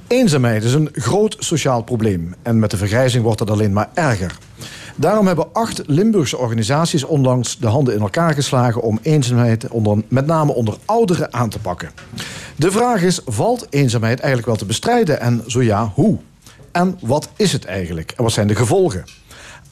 [0.07, 2.35] Eenzaamheid is een groot sociaal probleem.
[2.43, 4.39] En met de vergrijzing wordt het alleen maar erger.
[4.97, 10.27] Daarom hebben acht Limburgse organisaties onlangs de handen in elkaar geslagen om eenzaamheid onder, met
[10.27, 11.91] name onder ouderen aan te pakken.
[12.57, 15.21] De vraag is: valt eenzaamheid eigenlijk wel te bestrijden?
[15.21, 16.19] En zo ja, hoe?
[16.73, 18.13] En wat is het eigenlijk?
[18.17, 19.05] En wat zijn de gevolgen?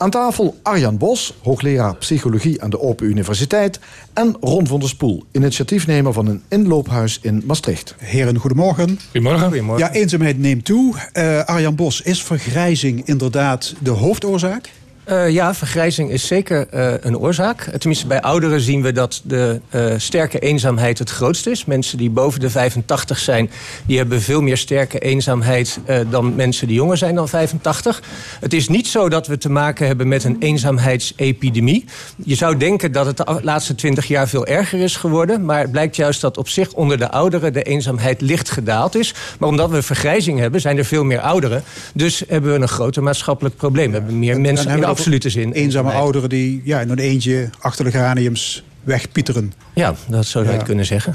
[0.01, 3.81] Aan tafel Arjan Bos, hoogleraar psychologie aan de Open Universiteit.
[4.15, 7.95] En Ron van der Spoel, initiatiefnemer van een inloophuis in Maastricht.
[7.99, 8.99] Heren, goedemorgen.
[9.11, 9.77] Goedemorgen.
[9.77, 10.95] Ja, eenzaamheid neemt toe.
[11.13, 14.71] Uh, Arjan Bos, is vergrijzing inderdaad de hoofdoorzaak?
[15.11, 17.63] Uh, ja, vergrijzing is zeker uh, een oorzaak.
[17.63, 21.65] Tenminste, bij ouderen zien we dat de uh, sterke eenzaamheid het grootst is.
[21.65, 23.51] Mensen die boven de 85 zijn,
[23.87, 25.79] die hebben veel meer sterke eenzaamheid
[26.11, 28.03] dan mensen die jonger zijn dan 85.
[28.41, 31.85] Het is niet zo dat we te maken hebben met een eenzaamheidsepidemie.
[32.25, 35.45] Je zou denken dat het de laatste 20 jaar veel erger is geworden.
[35.45, 39.15] Maar het blijkt juist dat op zich onder de ouderen de eenzaamheid licht gedaald is.
[39.39, 41.63] Maar omdat we vergrijzing hebben, zijn er veel meer ouderen.
[41.95, 43.91] Dus hebben we een groter maatschappelijk probleem.
[43.91, 45.53] We hebben meer mensen in de absolute zin.
[45.53, 49.53] Eenzame ouderen die ja, in een eentje achter de geraniums wegpieteren.
[49.75, 50.63] Ja, dat zou je ja.
[50.63, 51.15] kunnen zeggen.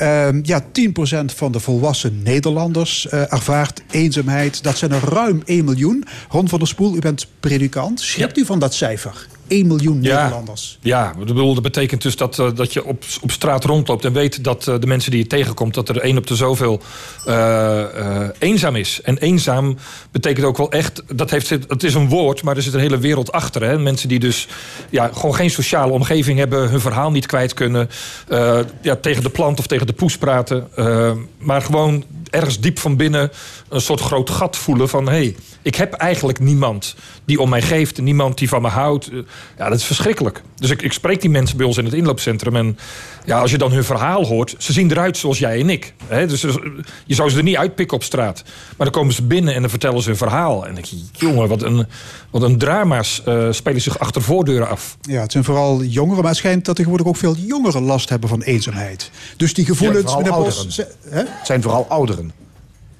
[0.00, 0.64] Uh, ja, 10%
[1.24, 4.62] van de volwassen Nederlanders uh, ervaart eenzaamheid.
[4.62, 6.04] Dat zijn er ruim 1 miljoen.
[6.28, 8.00] Ron van der Spoel, u bent predikant.
[8.00, 8.42] Schrikt ja.
[8.42, 9.26] u van dat cijfer?
[9.52, 10.78] 1 miljoen ja, Nederlanders.
[10.80, 14.44] Ja, bedoel, dat betekent dus dat, uh, dat je op, op straat rondloopt en weet
[14.44, 16.80] dat uh, de mensen die je tegenkomt, dat er één op de zoveel
[17.26, 17.84] uh,
[18.38, 19.00] eenzaam is.
[19.02, 19.76] En eenzaam
[20.10, 22.98] betekent ook wel echt, dat heeft, het is een woord, maar er zit een hele
[22.98, 23.62] wereld achter.
[23.62, 23.78] Hè?
[23.78, 24.48] Mensen die dus
[24.90, 27.90] ja, gewoon geen sociale omgeving hebben, hun verhaal niet kwijt kunnen,
[28.82, 30.68] ja, tegen de plant of tegen de poes praten,
[31.38, 33.30] maar gewoon ergens diep van binnen
[33.68, 36.94] een soort groot gat voelen van hé, hey, ik heb eigenlijk niemand
[37.24, 39.10] die om mij geeft, niemand die van me houdt.
[39.58, 40.42] Ja, dat is verschrikkelijk.
[40.56, 42.78] Dus ik, ik spreek die mensen bij ons in het inloopcentrum en
[43.24, 45.94] ja, als je dan hun verhaal hoort, ze zien eruit zoals jij en ik.
[46.06, 46.26] Hè?
[46.26, 46.40] Dus
[47.04, 48.42] je zou ze er niet uitpikken op straat.
[48.76, 50.60] Maar dan komen ze binnen en dan vertellen ze hun verhaal.
[50.60, 51.86] En dan denk je, jongen, wat een,
[52.30, 54.96] wat een drama's uh, spelen zich achter voordeuren af.
[55.00, 58.28] Ja, het zijn vooral jongeren, maar het schijnt dat tegenwoordig ook veel jongeren last hebben
[58.28, 59.10] van eenzaamheid.
[59.36, 60.12] Dus die gevoelens...
[60.14, 60.86] Ja?
[61.10, 62.41] Het zijn vooral ouderen.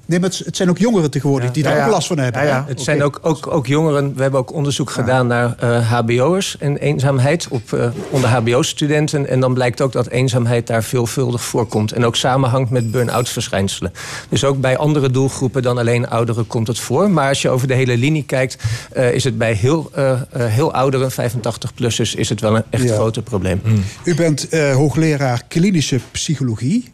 [0.07, 2.42] Nee, maar het zijn ook jongeren tegenwoordig die daar ja, ook last van hebben.
[2.42, 2.61] Ja, ja.
[2.61, 2.84] Het okay.
[2.84, 4.14] zijn ook, ook, ook jongeren.
[4.14, 9.28] We hebben ook onderzoek gedaan naar uh, hbo'ers en eenzaamheid op, uh, onder hbo-studenten.
[9.28, 11.92] En dan blijkt ook dat eenzaamheid daar veelvuldig voorkomt.
[11.92, 13.92] En ook samenhangt met burn-out verschijnselen.
[14.28, 17.11] Dus ook bij andere doelgroepen dan alleen ouderen komt het voor.
[17.11, 18.57] Maar als je over de hele linie kijkt,
[18.96, 19.90] uh, is het bij heel,
[20.36, 23.61] heel ouderen, 85-plussers, is het wel een echt groter probleem.
[23.64, 23.84] Hmm.
[24.05, 26.88] U bent hoogleraar klinische psychologie.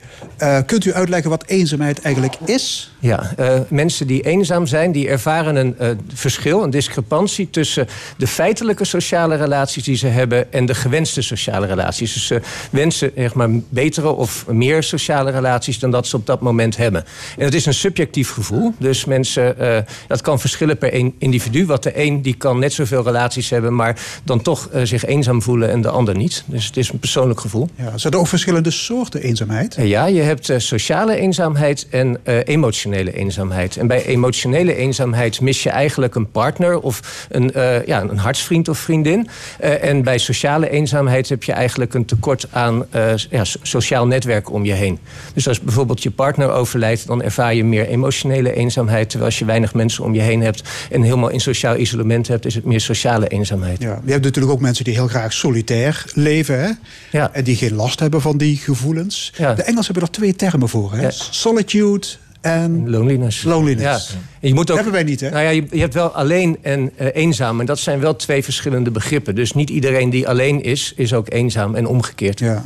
[0.66, 2.92] kunt u uitleggen wat eenzaamheid eigenlijk is?
[3.00, 7.86] Ja, uh, mensen die eenzaam zijn, die ervaren een uh, verschil, een discrepantie tussen
[8.16, 12.12] de feitelijke sociale relaties die ze hebben en de gewenste sociale relaties.
[12.12, 12.40] Dus ze
[12.70, 17.04] wensen zeg maar, betere of meer sociale relaties dan dat ze op dat moment hebben.
[17.36, 18.74] En dat is een subjectief gevoel.
[18.78, 21.66] Dus mensen, uh, dat kan verschillen per een individu.
[21.66, 25.70] Wat de een die kan net zoveel relaties hebben, maar dan toch zich eenzaam voelen
[25.70, 26.44] en de ander niet.
[26.46, 27.68] Dus het is een persoonlijk gevoel.
[27.74, 29.76] Ja, zijn er ook verschillende soorten eenzaamheid?
[29.80, 33.76] ja, je hebt sociale eenzaamheid en emotionele eenzaamheid.
[33.76, 38.68] En bij emotionele eenzaamheid mis je eigenlijk een partner of een, uh, ja, een hartsvriend
[38.68, 39.28] of vriendin.
[39.64, 44.50] Uh, en bij sociale eenzaamheid heb je eigenlijk een tekort aan uh, ja, sociaal netwerk
[44.52, 44.98] om je heen.
[45.34, 49.08] Dus als bijvoorbeeld je partner overlijdt, dan ervaar je meer emotionele eenzaamheid.
[49.08, 52.46] Terwijl als je weinig mensen om je heen hebt en helemaal in sociaal isolement hebt,
[52.46, 53.82] is het meer sociale eenzaamheid.
[53.82, 56.60] Ja, je hebt natuurlijk ook mensen die heel graag solitair leven.
[56.60, 56.70] Hè?
[57.10, 57.32] Ja.
[57.32, 59.32] En die geen last hebben van die gevoelens.
[59.36, 59.54] Ja.
[59.54, 60.92] De Engelsen hebben er twee termen voor.
[60.92, 61.02] Hè?
[61.02, 61.10] Ja.
[61.10, 62.06] Solitude
[62.54, 63.42] en loneliness.
[63.42, 64.08] loneliness.
[64.10, 64.18] Ja.
[64.40, 65.30] En je moet ook, hebben wij niet, hè?
[65.30, 67.60] Nou ja, je, je hebt wel alleen en uh, eenzaam.
[67.60, 69.34] En dat zijn wel twee verschillende begrippen.
[69.34, 72.38] Dus niet iedereen die alleen is, is ook eenzaam en omgekeerd.
[72.38, 72.64] Ja.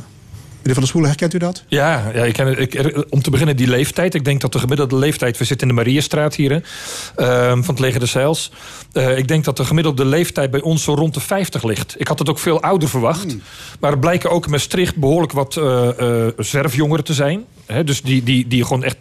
[0.63, 1.63] Meneer Van der Spoelen, herkent u dat?
[1.67, 4.13] Ja, ja ik ken, ik, om te beginnen die leeftijd.
[4.13, 5.37] Ik denk dat de gemiddelde leeftijd...
[5.37, 8.51] We zitten in de Mariestraat hier, uh, van het leger de Zeils.
[8.93, 11.95] Uh, ik denk dat de gemiddelde leeftijd bij ons zo rond de 50 ligt.
[11.97, 13.23] Ik had het ook veel ouder verwacht.
[13.23, 13.41] Hmm.
[13.79, 17.45] Maar er blijken ook in Maastricht behoorlijk wat uh, zwerfjongeren te zijn.
[17.65, 18.97] He, dus die, die, die gewoon echt...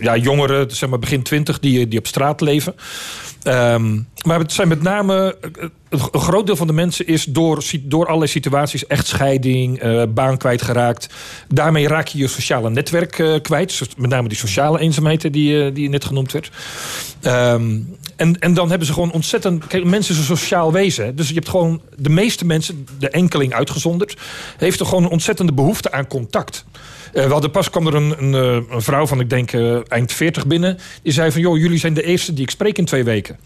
[0.00, 2.74] ja, jongeren, zeg maar begin 20, die, die op straat leven.
[3.44, 5.36] Um, maar het zijn met name...
[5.88, 8.86] Een groot deel van de mensen is door, door allerlei situaties...
[8.86, 11.08] echtscheiding, uh, baan kwijtgeraakt.
[11.48, 13.78] Daarmee raak je je sociale netwerk uh, kwijt.
[13.78, 16.50] Dus met name die sociale eenzaamheid die, uh, die net genoemd werd.
[17.22, 19.66] Um, en, en dan hebben ze gewoon ontzettend...
[19.66, 21.16] Kijk, mensen is een sociaal wezen.
[21.16, 21.82] Dus je hebt gewoon...
[21.96, 24.16] De meeste mensen, de enkeling uitgezonderd...
[24.56, 26.64] heeft er gewoon een ontzettende behoefte aan contact.
[27.14, 28.32] Uh, we hadden pas kwam er een, een,
[28.70, 30.78] een vrouw van, ik denk, uh, eind 40 binnen.
[31.02, 33.38] Die zei van, joh, jullie zijn de eerste die ik spreek in twee weken.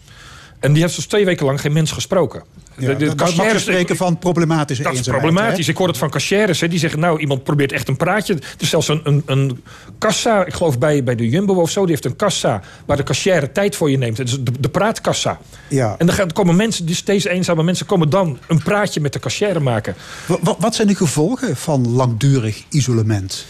[0.59, 2.43] En die heeft dus twee weken lang geen mens gesproken.
[2.79, 5.65] Ja, dan mag je spreken van problematische Dat is problematisch.
[5.65, 5.71] hè?
[5.71, 6.59] Ik hoor het van cashiers.
[6.59, 8.33] Die zeggen, nou, iemand probeert echt een praatje.
[8.33, 9.63] Er is zelfs een, een, een
[9.97, 11.81] kassa, ik geloof bij, bij de Jumbo of zo...
[11.81, 14.17] die heeft een kassa waar de cashier tijd voor je neemt.
[14.17, 15.39] Het is de, de praatkassa.
[15.67, 15.95] Ja.
[15.97, 17.85] En dan gaan- komen mensen, dus deze eenzame mensen...
[17.85, 19.95] komen dan een praatje met de cashier maken.
[20.25, 23.45] Wa- wa- Wat zijn de gevolgen van langdurig isolement?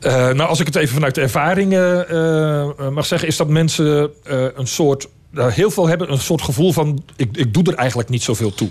[0.00, 2.00] Eh, nou, als ik het even vanuit de ervaring eh,
[2.60, 3.28] eh, mag zeggen...
[3.28, 4.10] is dat mensen
[4.56, 5.08] een soort...
[5.34, 7.02] eh, heel veel hebben een soort gevoel van...
[7.16, 8.68] Ik, ik doe er eigenlijk niet zoveel toe.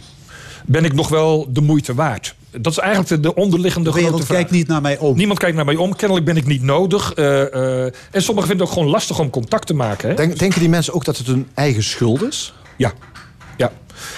[0.66, 2.36] Ben ik nog wel de moeite waard?
[2.51, 4.38] Dat is eigenlijk de, de onderliggende De grote vraag.
[4.38, 5.18] kijkt niet naar mij om.
[5.18, 5.95] Niemand kijkt naar mij om.
[5.95, 7.14] Kennelijk ben ik niet nodig.
[7.14, 7.41] Eh,
[7.86, 10.10] eh, en sommigen vinden het ook gewoon lastig om contact te maken.
[10.10, 10.16] Hè?
[10.16, 12.53] Denk, denken die mensen ook dat het hun eigen schuld is?
[12.78, 12.93] Ja.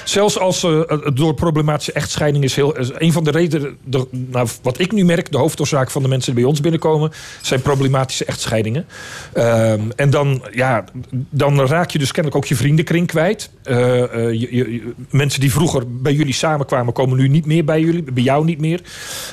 [0.03, 0.81] Zelfs als eh,
[1.13, 2.75] door problematische echtscheiding is heel.
[2.77, 3.77] een van de redenen.
[3.83, 7.11] De, nou, wat ik nu merk, de hoofdoorzaak van de mensen die bij ons binnenkomen.
[7.41, 8.85] zijn problematische echtscheidingen.
[9.33, 10.83] Ehm, en dan, ja,
[11.29, 13.49] dan raak je dus kennelijk ook je vriendenkring kwijt.
[13.63, 18.03] Eh, eh, je, mensen die vroeger bij jullie samenkwamen, komen nu niet meer bij jullie.
[18.03, 18.81] Bij jou niet meer.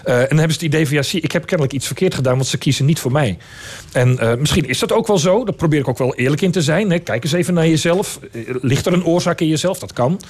[0.04, 2.34] En dan hebben ze het idee van ja, zie, ik heb kennelijk iets verkeerd gedaan,
[2.34, 3.38] want ze kiezen niet voor mij.
[3.92, 5.44] En misschien is dat ook wel zo.
[5.44, 6.90] Daar probeer ik ook wel eerlijk in te zijn.
[6.90, 6.98] Hè.
[6.98, 8.20] Kijk eens even naar jezelf.
[8.60, 9.78] Ligt er een oorzaak in jezelf?
[9.78, 10.20] Dat kan.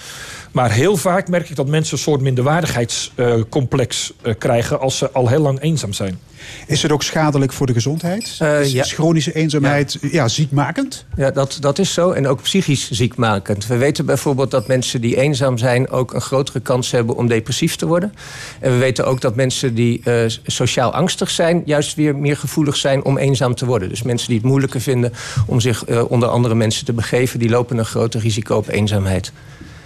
[0.52, 5.28] Maar heel vaak merk ik dat mensen een soort minderwaardigheidscomplex eh, krijgen als ze al
[5.28, 6.18] heel lang eenzaam zijn.
[6.66, 8.36] Is het ook schadelijk voor de gezondheid?
[8.38, 8.82] Eh, is, ja.
[8.82, 10.28] is chronische eenzaamheid ja.
[10.28, 11.04] ziekmakend?
[11.16, 12.10] Ja, dat, dat is zo.
[12.10, 13.66] En ook psychisch ziekmakend.
[13.66, 15.90] We weten bijvoorbeeld dat mensen die eenzaam zijn...
[15.90, 18.14] ook een grotere kans hebben om depressief te worden.
[18.60, 21.62] En we weten ook dat mensen die eh, sociaal angstig zijn...
[21.64, 23.88] juist weer meer gevoelig zijn om eenzaam te worden.
[23.88, 25.12] Dus mensen die het moeilijker vinden
[25.46, 27.38] om zich eh, onder andere mensen te begeven...
[27.38, 29.32] die lopen een groter risico op eenzaamheid.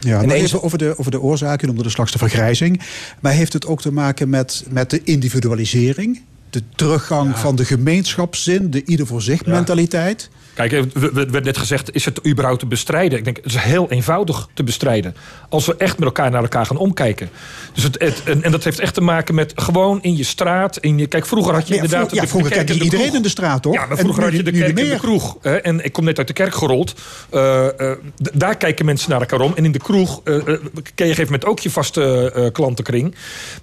[0.01, 2.81] Ja, En eens- even over de, over de oorzaken, noemde de straks de vergrijzing.
[3.21, 6.21] Maar heeft het ook te maken met, met de individualisering?
[6.51, 10.31] De teruggang van de gemeenschapszin, de ieder voor zich mentaliteit?
[10.69, 13.19] Kijk, er werd net gezegd, is het überhaupt te bestrijden?
[13.19, 15.15] Ik denk, het is heel eenvoudig te bestrijden.
[15.49, 17.31] Als we echt met elkaar naar elkaar gaan omkijken.
[17.75, 20.77] Dus het, het- en, en dat heeft echt te maken met gewoon in je straat.
[20.77, 22.07] In je, kijk, vroeger had je Ja, inderdaad...
[22.09, 23.75] vro- ja, de- vroeger de iedereen in de straat, toch?
[23.75, 25.37] Ja, maar En vroeger had je de kerk en de kroeg.
[25.41, 25.57] Hè?
[25.57, 26.95] En ik kom net uit de kerk gerold.
[27.31, 29.53] Eh, eh, daar kijken mensen naar elkaar om.
[29.57, 33.15] En in de kroeg eh, ken je op een gegeven moment ook je vaste klantenkring.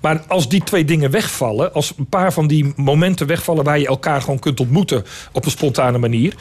[0.01, 1.73] Maar als die twee dingen wegvallen...
[1.73, 3.63] als een paar van die momenten wegvallen...
[3.63, 6.33] waar je elkaar gewoon kunt ontmoeten op een spontane manier...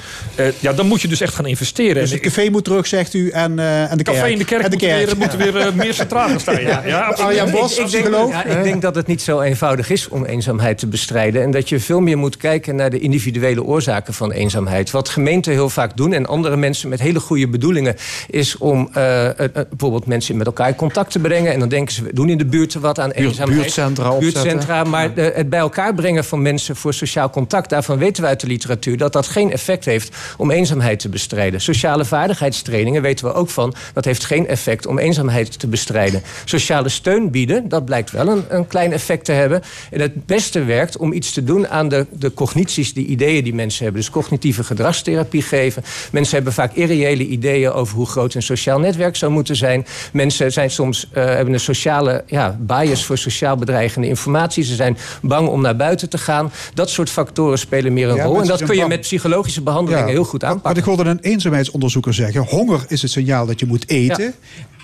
[0.47, 2.03] eh, ja, dan moet je dus echt gaan investeren.
[2.03, 4.17] Dus het café moet terug, zegt u, en, eh, en de kerk.
[4.17, 5.53] café en de kerk En de moeten kerk.
[5.53, 6.63] weer, eh, meer centraal gaan staan.
[6.63, 7.31] Ja, ja, absoluut.
[7.31, 10.79] Arjan Bos, ik, ik, denk, ik denk dat het niet zo eenvoudig is om eenzaamheid
[10.79, 11.43] te bestrijden.
[11.43, 14.91] En dat je veel meer moet kijken naar de individuele oorzaken van eenzaamheid.
[14.91, 17.97] Wat gemeenten heel vaak doen en andere mensen met hele goede bedoelingen...
[18.31, 21.53] is om bijvoorbeeld mensen met elkaar in contact te brengen.
[21.53, 23.61] En dan denken ze, we doen in de buurt wat aan eenzaamheid.
[23.61, 24.43] buurtcentra opzetten.
[24.43, 27.71] Buurtcentra, maar het bij elkaar brengen van mensen voor sociaal contact...
[27.71, 31.61] daarvan weten we uit de literatuur dat dat geen effect heeft om eenzaamheid te bestrijden.
[31.61, 33.75] Sociale vaardigheidstrainingen weten we ook van...
[33.93, 36.23] dat heeft geen effect om eenzaamheid te bestrijden.
[36.45, 39.63] Sociale steun bieden, dat blijkt wel een, een klein effect te hebben.
[39.91, 43.55] En het beste werkt om iets te doen aan de, de cognities, die ideeën die
[43.55, 44.03] mensen hebben.
[44.03, 45.85] Dus cognitieve gedragstherapie geven.
[46.13, 49.87] Mensen hebben vaak irreële ideeën over hoe groot een sociaal netwerk zou moeten zijn.
[50.13, 54.65] Mensen zijn soms, eh, hebben een sociale ja, bias voor sociaal bedreigende informatie.
[54.65, 56.53] Ze zijn bang om naar buiten te gaan.
[56.75, 58.41] Dat soort factoren spelen meer een Ja, rol.
[58.41, 60.69] En dat kun je met psychologische behandelingen heel goed aanpakken.
[60.69, 62.43] Wat ik hoorde een eenzaamheidsonderzoeker zeggen.
[62.43, 64.35] Honger is het signaal dat je moet eten.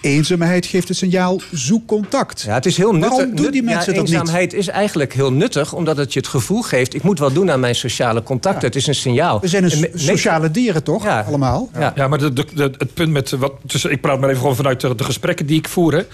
[0.01, 2.43] Eenzaamheid geeft het signaal zoek contact.
[2.43, 3.11] Ja, het is heel nuttig.
[3.11, 4.19] Waarom doen die mensen ja, dat niet?
[4.19, 6.95] eenzaamheid is eigenlijk heel nuttig, omdat het je het gevoel geeft...
[6.95, 8.67] ik moet wat doen aan mijn sociale contacten.
[8.67, 9.41] Het is een signaal.
[9.41, 11.05] We zijn een sociale dieren, toch?
[11.05, 11.21] Ja.
[11.21, 11.71] Allemaal.
[11.79, 11.93] Ja.
[11.95, 13.53] Ja, maar de, de, de- het punt met wat.
[13.63, 16.07] Dus ik praat maar even gewoon vanuit de, de gesprekken die ik voer.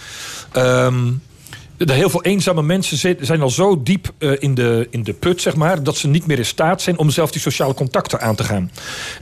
[1.79, 5.41] De, heel veel eenzame mensen zijn al zo diep eh, in, de, in de put,
[5.43, 8.35] zeg maar, dat ze niet meer in staat zijn om zelf die sociale contacten aan
[8.35, 8.70] te gaan.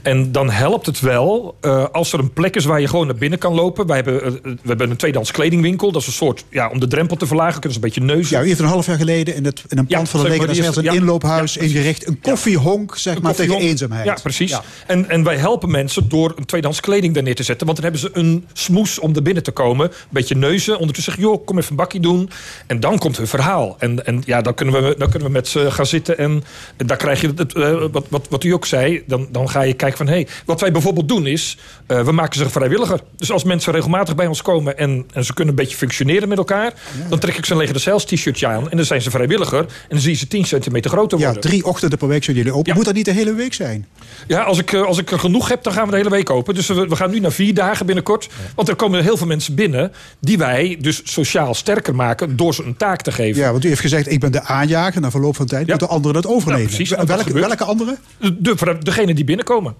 [0.01, 3.15] En dan helpt het wel eh, als er een plek is waar je gewoon naar
[3.15, 3.87] binnen kan lopen.
[3.87, 5.91] Wij hebben, eh, we hebben een tweedehands kledingwinkel.
[5.91, 8.37] Dat is een soort, ja, om de drempel te verlagen, kunnen ze een beetje neuzen.
[8.37, 10.27] Ja, u heeft een half jaar geleden in, het, in een Ja, pand van de
[10.27, 10.69] zeg leger...
[10.69, 10.93] is een ja.
[10.93, 12.07] inloophuis Ja, ingericht.
[12.07, 14.05] Een koffiehonk, zeg Een maar, tegen eenzaamheid.
[14.05, 14.59] Ja, precies.
[14.87, 17.65] En, en wij helpen mensen door een tweedehands kleding daar neer te zetten.
[17.65, 19.87] Want dan hebben ze een smoes om er binnen te komen.
[19.87, 20.79] Een beetje neuzen.
[20.79, 22.29] Ondertussen zeggen, joh, kom even een bakje doen.
[22.67, 23.75] En dan komt hun verhaal.
[23.79, 26.17] En, en ja, dan kunnen, we, dan kunnen we met ze gaan zitten.
[26.17, 26.43] En,
[26.77, 29.03] en daar krijg je, het, eh, wat, wat, wat u ook zei.
[29.07, 31.57] Dan, dan ga je kijken van, hé, hey, wat wij bijvoorbeeld doen is...
[31.87, 32.99] eh, we maken ze vrijwilliger.
[33.15, 34.77] Dus als mensen regelmatig bij ons komen...
[34.77, 36.73] en, en ze kunnen een beetje functioneren met elkaar...
[37.09, 38.69] dan trek ik ze een Leger de t-shirtje aan.
[38.69, 39.59] En dan zijn ze vrijwilliger.
[39.59, 41.41] En dan zie je ze 10 centimeter groter Ja, worden.
[41.41, 42.69] drie ochtenden per week zijn jullie open.
[42.69, 42.73] Ja.
[42.75, 43.87] Moet dat niet de hele week zijn?
[44.27, 46.29] Ja, als ik, eh, als ik er genoeg heb, dan gaan we de hele week
[46.29, 46.55] open.
[46.55, 48.29] Dus we, we gaan nu naar vier dagen binnenkort.
[48.55, 49.91] Want er komen heel veel mensen binnen...
[50.19, 53.41] die wij dus sociaal sterker maken door ze een taak te geven.
[53.41, 55.01] Ja, want u heeft gezegd, ik ben de aanjager.
[55.01, 55.69] Na verloop van tijd Ja.
[55.69, 56.65] moeten anderen het overnemen.
[56.65, 56.89] Precies.
[56.89, 57.97] Dat welke, welke anderen?
[58.19, 59.75] De, de, degene die binnenkomen.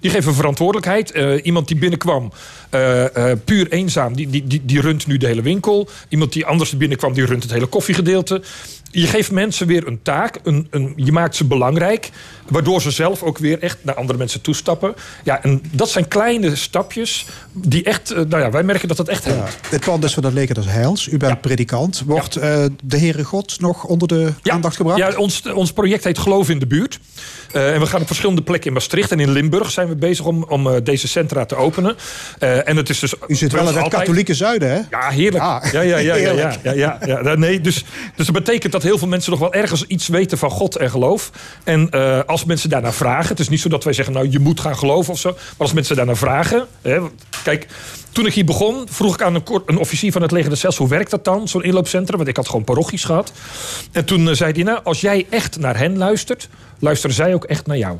[0.00, 1.10] Die geven verantwoordelijkheid.
[1.10, 2.32] Eh, iemand die binnenkwam,
[2.70, 5.88] eh, eh, puur eenzaam, die, die, die, die runt nu de hele winkel.
[6.08, 8.42] Iemand die anders binnenkwam, die runt het hele koffiegedeelte.
[9.00, 10.38] Je geeft mensen weer een taak.
[10.42, 12.10] Een, een, je maakt ze belangrijk.
[12.48, 14.94] Waardoor ze zelf ook weer echt naar andere mensen toestappen.
[15.24, 18.10] Ja, en dat zijn kleine stapjes die echt...
[18.10, 19.58] eh, nou ja, wij merken dat dat echt helpt.
[19.70, 21.06] Dit plan is van het leger des Heils.
[21.06, 22.02] U bent predikant.
[22.06, 24.98] Wordt eh, de Heere God nog onder de aandacht gebracht?
[24.98, 27.00] Ja, ons, ons project heet Geloof in de Buurt.
[27.52, 30.24] Eh, en we gaan op verschillende plekken in Maastricht en in Limburg zijn we bezig
[30.24, 31.96] om, om deze centra te openen.
[32.38, 33.14] En het is dus.
[33.26, 34.80] U zit wel in het katholieke zuiden, hè?
[34.90, 35.44] Ja, heerlijk.
[35.44, 36.58] Ah, ja, ja, ja, ja, ja, heerlijk.
[36.62, 37.20] ja, ja, ja.
[37.22, 37.84] Ja, Nee, dus,
[38.16, 40.90] dus dat betekent dat heel veel mensen nog wel ergens iets weten van God en
[40.90, 41.30] geloof.
[41.64, 44.38] En eh, als mensen daarnaar vragen, het is niet zo dat wij zeggen, nou je
[44.38, 45.30] moet gaan geloven of zo.
[45.32, 46.66] Maar als mensen daarnaar vragen.
[46.82, 47.00] Hè,
[47.44, 47.66] kijk,
[48.12, 50.76] toen ik hier begon, vroeg ik aan een, een officier van het leger des Heils,
[50.76, 52.16] hoe werkt dat dan, zo'n inloopcentrum?
[52.16, 53.32] Want ik had gewoon parochies gehad.
[53.92, 57.44] En toen eh, zei hij, nou, als jij echt naar hen luistert, luisteren zij ook
[57.44, 57.98] echt naar jou.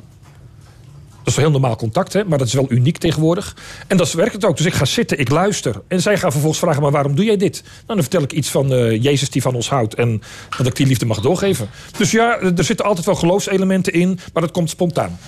[1.27, 2.24] Dat is wel heel normaal contact, hè?
[2.24, 3.57] maar dat is wel uniek tegenwoordig.
[3.87, 4.57] En dat werkt het ook.
[4.57, 5.83] Dus ik ga zitten, ik luister.
[5.89, 7.62] En zij gaan vervolgens vragen, maar waarom doe jij dit?
[7.62, 9.95] Nou, dan vertel ik iets van eh, Jezus die van ons houdt...
[9.95, 10.22] en
[10.57, 11.68] dat ik die liefde mag doorgeven.
[11.99, 14.18] Dus ja, er zitten altijd wel geloofselementen in...
[14.33, 15.18] maar dat komt spontaan.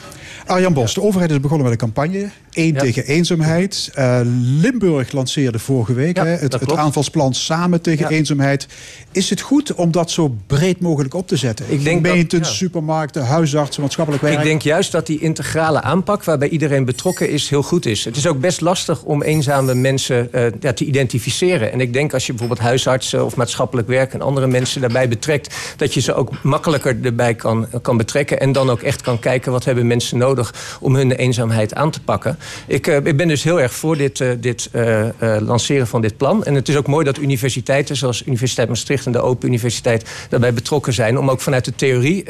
[0.49, 2.31] Arjan Bos, de overheid is begonnen met een campagne.
[2.53, 2.81] Eén Ja.
[2.81, 3.91] tegen eenzaamheid.
[3.95, 8.17] Eh, Limburg lanceerde vorige week Ja, hè, het, het aanvalsplan Samen tegen Ja.
[8.17, 8.67] eenzaamheid.
[9.13, 11.67] Is het goed om dat zo breed mogelijk op te zetten?
[11.69, 14.39] Ik denk dat- Gemeenten, supermarkten, huisartsen, maatschappelijk werk.
[14.39, 18.05] Ik denk juist dat die integrale aanpak, waarbij iedereen betrokken is, heel goed is.
[18.05, 21.73] Het is ook best lastig om eenzame mensen eh, te identificeren.
[21.73, 25.55] En ik denk als je bijvoorbeeld huisartsen of maatschappelijk werk en andere mensen daarbij betrekt,
[25.77, 28.41] dat je ze ook makkelijker erbij kan, kan betrekken.
[28.41, 30.38] En dan ook echt kan kijken wat hebben mensen nodig
[30.81, 32.39] om hun eenzaamheid aan te pakken.
[32.67, 35.07] Ik, eh, ik ben dus heel erg voor dit, eh, dit eh,
[35.41, 36.45] lanceren van dit plan.
[36.45, 40.55] En het is ook mooi dat universiteiten zoals Universiteit Maastricht en de Open Universiteit daarbij
[40.55, 41.19] betrokken zijn.
[41.19, 42.25] Om ook vanuit de theorie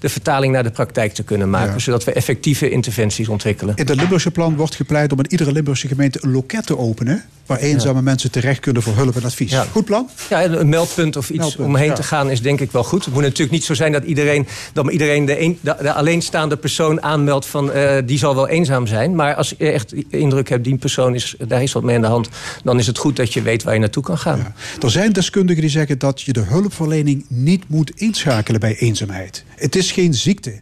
[0.00, 1.72] de vertaling naar de praktijk te kunnen maken.
[1.72, 1.78] Ja.
[1.78, 3.76] Zodat we effectieve interventies ontwikkelen.
[3.76, 7.24] In het Limburgse plan wordt gepleit om in iedere Limburgse gemeente een loket te openen.
[7.46, 9.50] Waar eenzame mensen terecht kunnen voor hulp en advies.
[9.50, 9.66] Ja.
[9.70, 10.08] Goed plan?
[10.28, 11.94] Ja, een meldpunt of iets Meldpunt, om heen ja.
[11.94, 13.04] te gaan is denk ik wel goed.
[13.04, 16.56] Het moet natuurlijk niet zo zijn dat iedereen, dat iedereen de, een, de, de alleenstaande
[16.56, 19.14] persoon aanmeldt van eh, die zal wel eenzaam zijn.
[19.14, 22.06] Maar als je echt indruk hebt, die persoon is, daar is wat mee aan de
[22.06, 22.28] hand,
[22.64, 24.54] dan is het goed dat je weet waar je naartoe kan gaan.
[24.82, 29.44] Er zijn deskundigen die zeggen dat je de hulpverlening niet moet inschakelen bij eenzaamheid.
[29.54, 30.60] Het is geen ziekte.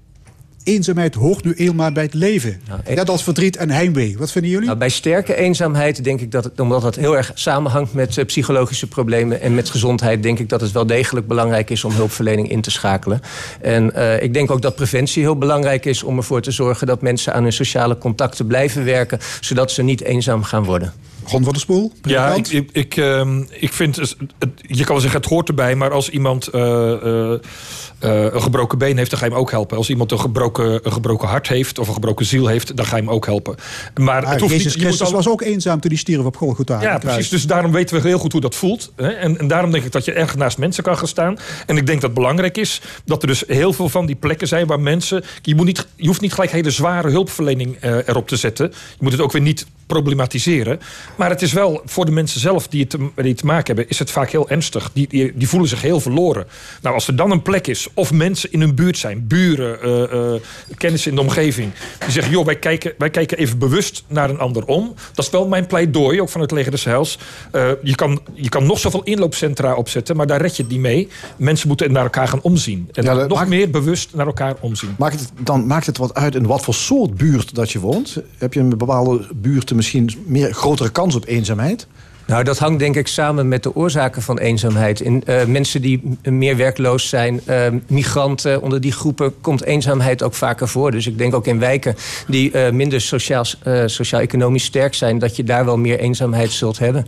[0.69, 2.61] Eenzaamheid hoort nu eenmaal bij het leven.
[2.69, 4.19] Nou, Net als verdriet en heimwee.
[4.19, 4.66] Wat vinden jullie?
[4.66, 8.25] Nou, bij sterke eenzaamheid denk ik dat het, omdat dat heel erg samenhangt met eh,
[8.25, 12.51] psychologische problemen en met gezondheid, denk ik dat het wel degelijk belangrijk is om hulpverlening
[12.51, 13.21] in te schakelen.
[13.61, 17.03] En eh, ik denk ook dat preventie heel belangrijk is om ervoor te zorgen dat
[17.03, 20.93] mensen aan hun sociale contacten blijven werken, zodat ze niet eenzaam gaan worden.
[21.31, 21.93] Ron van der Spoel?
[22.03, 25.49] Ja, ik, ik, ik, ehm, ik vind, het, het- je kan wel zeggen het hoort
[25.49, 29.41] erbij, maar als iemand eh, eh, eh, een gebroken been heeft, dan ga je hem
[29.41, 29.76] ook helpen.
[29.76, 32.97] Als iemand een gebroken, een gebroken hart heeft of een gebroken ziel heeft, dan ga
[32.97, 33.55] je hem ook helpen.
[34.01, 36.37] Maar Ah, het hoeft Jezus niet, Christus al- was ook eenzaam toen hij stierf op
[36.37, 36.74] Golgotha.
[36.74, 37.29] aan Ja, precies.
[37.29, 38.93] Dus daarom weten we heel goed hoe dat voelt.
[38.97, 39.09] Hè?
[39.09, 41.39] En, en daarom denk ik dat je erg naast mensen kan gaan staan.
[41.66, 44.49] En ik denk dat het belangrijk is dat er dus heel veel van die plekken
[44.49, 45.24] zijn waar mensen.
[45.43, 47.76] Je, moet niet, je hoeft niet gelijk hele zware hulpverlening
[48.07, 48.66] erop te zetten.
[48.70, 50.80] Je moet het ook weer niet problematiseren.
[51.16, 53.66] Maar het is wel voor de mensen zelf die het te, die het te maken
[53.66, 54.91] hebben, is het vaak heel ernstig.
[54.93, 56.47] Die, die, die voelen zich heel verloren.
[56.82, 59.80] Nou, als er dan een plek is, of mensen in hun buurt zijn, buren,
[60.11, 60.41] eh,
[60.76, 64.39] kennissen in de omgeving, die zeggen: joh, wij kijken, wij kijken even bewust naar een
[64.39, 64.95] ander om.
[65.14, 67.18] Dat is wel mijn pleidooi, ook van het Leger des Heils.
[67.53, 70.80] Eh, je, kan, je kan nog zoveel inloopcentra opzetten, maar daar red je het niet
[70.80, 71.09] mee.
[71.36, 72.89] Mensen moeten naar elkaar gaan omzien.
[72.93, 74.95] En Ja, nog maakt- meer bewust naar elkaar omzien.
[74.99, 78.16] Maakt het, dan maakt het wat uit in wat voor soort buurt dat je woont?
[78.39, 81.87] Heb je in bepaalde buurten misschien meer grotere kans op eenzaamheid?
[82.29, 85.01] Nou, dat hangt denk ik samen met de oorzaken van eenzaamheid.
[85.01, 90.35] In, eh, mensen die meer werkloos zijn, eh, migranten, onder die groepen komt eenzaamheid ook
[90.35, 90.91] vaker voor.
[90.91, 91.95] Dus ik denk ook in wijken
[92.26, 93.45] die eh, minder sociaal,
[93.87, 97.07] sociaal-economisch sterk zijn, dat je daar wel meer eenzaamheid zult hebben.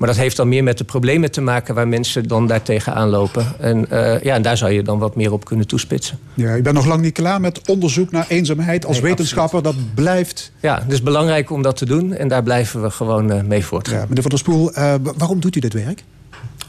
[0.00, 3.46] Maar dat heeft dan meer met de problemen te maken waar mensen dan daartegen aanlopen.
[3.58, 6.18] En, eh, ja, en daar zou je dan wat meer op kunnen toespitsen.
[6.34, 8.86] Ja, ik ben nog lang niet klaar met onderzoek naar eenzaamheid.
[8.86, 10.52] Als Nee, wetenschapper, dat blijft...
[10.60, 13.64] Ja, het is belangrijk om dat te doen en daar blijven we gewoon eh, mee
[13.64, 13.98] voortgaan.
[13.98, 16.04] Ja, meneer Van der Spoel, eh, wa- waarom doet u dit werk?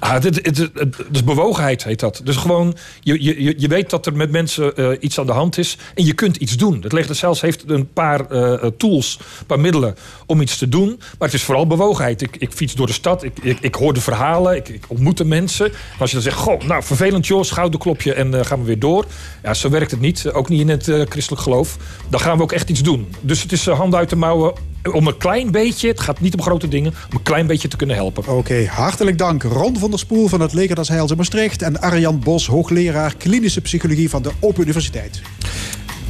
[0.01, 0.69] Ah, het, het,
[1.09, 2.21] dus bewogenheid heet dat.
[2.23, 5.57] Dus gewoon, je, je, je- weet dat er met mensen eh, iets aan de hand
[5.57, 5.77] is.
[5.95, 6.81] En je kunt iets doen.
[6.81, 9.95] Het leger zelfs heeft een paar eh, tools, een paar middelen
[10.25, 10.87] om iets te doen.
[10.87, 12.21] Maar het is vooral bewogenheid.
[12.21, 15.25] Ik, ik fiets door de stad, ik, ik, ik hoor de verhalen, ik, ontmoet de
[15.25, 15.65] mensen.
[15.65, 18.79] En als je dan zegt, goh, nou vervelend joh, schouderklopje en eh, gaan we weer
[18.79, 19.05] door.
[19.43, 20.31] Ja, zo werkt het niet.
[20.31, 21.77] Ook niet in het eh, christelijk geloof.
[22.09, 23.15] Dan gaan we ook echt iets doen.
[23.21, 24.53] Dus het is eh, handen uit de mouwen
[24.91, 27.75] om een klein beetje, het gaat niet om grote dingen, om een klein beetje te
[27.77, 28.27] kunnen helpen.
[28.27, 29.43] Oké, hartelijk dank.
[29.43, 31.61] Ron van der Spoel van het Leger des Heils in Maastricht...
[31.61, 35.21] en Arjan Bos, hoogleraar klinische psychologie van de Open Universiteit.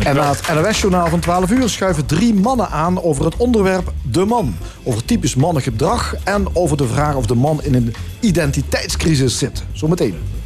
[0.04, 4.26] En na het NOS-journaal van 12 uur schuiven drie mannen aan over het onderwerp de
[4.26, 4.56] man.
[4.84, 9.64] Over typisch mannengedrag en over de vraag of de man in een identiteitscrisis zit.
[9.72, 10.41] Zometeen.